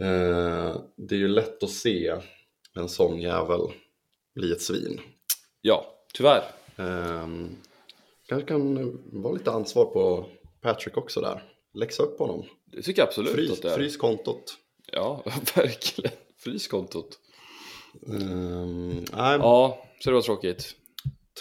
Eh, 0.00 0.76
det 0.96 1.14
är 1.14 1.18
ju 1.18 1.28
lätt 1.28 1.62
att 1.62 1.70
se 1.70 2.14
en 2.74 2.88
sån 2.88 3.20
jävel 3.20 3.60
bli 4.34 4.52
ett 4.52 4.62
svin. 4.62 5.00
Ja, 5.60 5.86
tyvärr. 6.14 6.42
Um, 6.76 7.56
kanske 8.26 8.48
kan 8.48 8.92
vara 9.22 9.32
lite 9.32 9.50
ansvar 9.50 9.84
på 9.84 10.26
Patrick 10.60 10.96
också 10.96 11.20
där. 11.20 11.53
Läxa 11.74 12.02
upp 12.02 12.18
honom. 12.18 12.44
Det 12.66 12.82
tycker 12.82 13.02
jag 13.02 13.08
absolut 13.08 13.32
Frys, 13.32 13.50
att 13.50 13.62
det 13.62 13.70
är. 13.70 13.76
frys 13.76 13.96
kontot. 13.96 14.56
Ja, 14.92 15.22
verkligen. 15.56 16.12
Frys 16.38 16.68
kontot. 16.68 17.18
Um, 18.06 18.90
nej, 18.98 19.38
Ja, 19.38 19.86
så 20.00 20.10
det 20.10 20.14
var 20.14 20.22
tråkigt. 20.22 20.76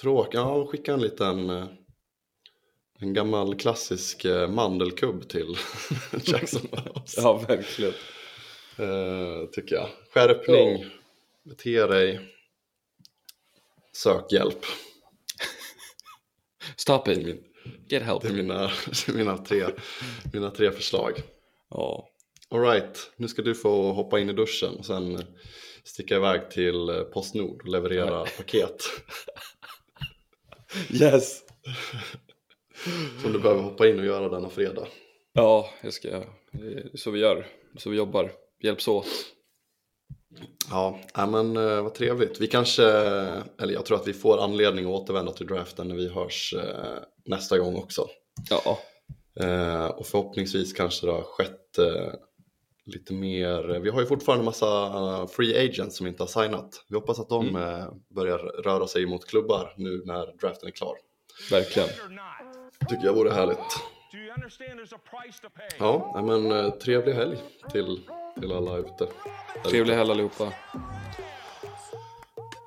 tråkigt. 0.01 0.33
Ja, 0.33 0.65
skicka 0.65 0.93
en 0.93 1.01
liten 1.01 1.49
eh, 1.49 1.65
en 2.99 3.13
gammal 3.13 3.55
klassisk 3.55 4.25
eh, 4.25 4.49
mandelkubb 4.49 5.29
till 5.29 5.55
Jackson 6.25 6.61
Mahomes. 6.71 7.17
Ja, 7.17 7.37
verkligen. 7.47 7.93
Eh, 8.77 9.45
tycker 9.51 9.75
jag. 9.75 9.89
Skärpning, 10.13 10.83
Ja. 10.83 10.89
bete 11.43 11.87
dig, 11.87 12.19
sök 13.91 14.31
hjälp. 14.31 14.65
Stop 16.77 17.07
it. 17.07 17.52
Get 17.87 18.03
help. 18.03 18.21
Det 18.21 18.27
är 18.27 18.33
mina, 18.33 18.71
mina, 19.13 19.37
tre, 19.37 19.65
mina 20.33 20.51
tre 20.51 20.71
förslag. 20.71 21.21
Ja. 21.69 22.09
Alright, 22.49 23.11
nu 23.17 23.27
ska 23.27 23.41
du 23.41 23.55
få 23.55 23.91
hoppa 23.91 24.19
in 24.19 24.29
i 24.29 24.33
duschen 24.33 24.75
och 24.75 24.85
sen 24.85 25.23
sticka 25.83 26.15
iväg 26.15 26.51
till 26.51 26.89
eh, 26.89 27.01
Postnord 27.01 27.61
och 27.61 27.69
leverera 27.69 28.25
paket. 28.37 28.83
Yes. 31.01 31.41
Som 33.21 33.33
du 33.33 33.39
behöver 33.39 33.61
hoppa 33.61 33.87
in 33.87 33.99
och 33.99 34.05
göra 34.05 34.29
denna 34.29 34.49
fredag. 34.49 34.87
Ja, 35.33 35.69
jag 35.81 35.93
ska, 35.93 36.07
är 36.07 36.97
så 36.97 37.11
vi 37.11 37.19
gör, 37.19 37.47
så 37.77 37.89
vi 37.89 37.97
jobbar, 37.97 38.31
vi 38.59 38.67
hjälps 38.67 38.87
åt. 38.87 39.07
Ja, 40.73 40.99
men 41.27 41.57
eh, 41.57 41.81
vad 41.81 41.93
trevligt. 41.93 42.41
Vi 42.41 42.47
kanske, 42.47 42.83
eller 43.61 43.73
jag 43.73 43.85
tror 43.85 43.97
att 43.97 44.07
vi 44.07 44.13
får 44.13 44.43
anledning 44.43 44.85
att 44.85 44.91
återvända 44.91 45.31
till 45.31 45.47
draften 45.47 45.87
när 45.87 45.95
vi 45.95 46.09
hörs 46.09 46.53
eh, 46.53 47.03
nästa 47.25 47.57
gång 47.57 47.75
också. 47.75 48.07
Ja, 48.49 48.79
Eh, 49.39 49.85
och 49.85 50.05
förhoppningsvis 50.05 50.73
kanske 50.73 51.05
det 51.05 51.11
har 51.11 51.21
skett 51.21 51.79
lite 52.85 53.13
mer. 53.13 53.79
Vi 53.79 53.89
har 53.89 53.99
ju 53.99 54.05
fortfarande 54.05 54.45
massa 54.45 55.27
free 55.27 55.65
agents 55.69 55.97
som 55.97 56.07
inte 56.07 56.23
har 56.23 56.27
signat. 56.27 56.85
Vi 56.89 56.95
hoppas 56.95 57.19
att 57.19 57.29
de 57.29 57.55
eh, 57.55 57.85
börjar 58.15 58.37
röra 58.37 58.87
sig 58.87 59.05
mot 59.05 59.25
klubbar 59.27 59.73
nu 59.77 60.01
när 60.05 60.37
draften 60.41 60.67
är 60.67 60.71
klar. 60.71 60.95
verkligen. 61.51 61.89
Tycker 62.89 63.05
jag 63.05 63.13
vore 63.13 63.29
härligt. 63.29 63.57
Ja, 65.79 66.21
men 66.25 66.71
trevlig 66.79 67.13
helg 67.13 67.37
till, 67.71 67.99
till 68.39 68.51
alla 68.51 68.77
ute. 68.77 69.07
Trevlig 69.69 69.95
helg 69.95 70.11
allihopa. 70.11 70.53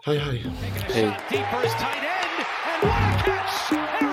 Hej 0.07 0.19
hej! 0.19 0.47
Taking 3.69 4.06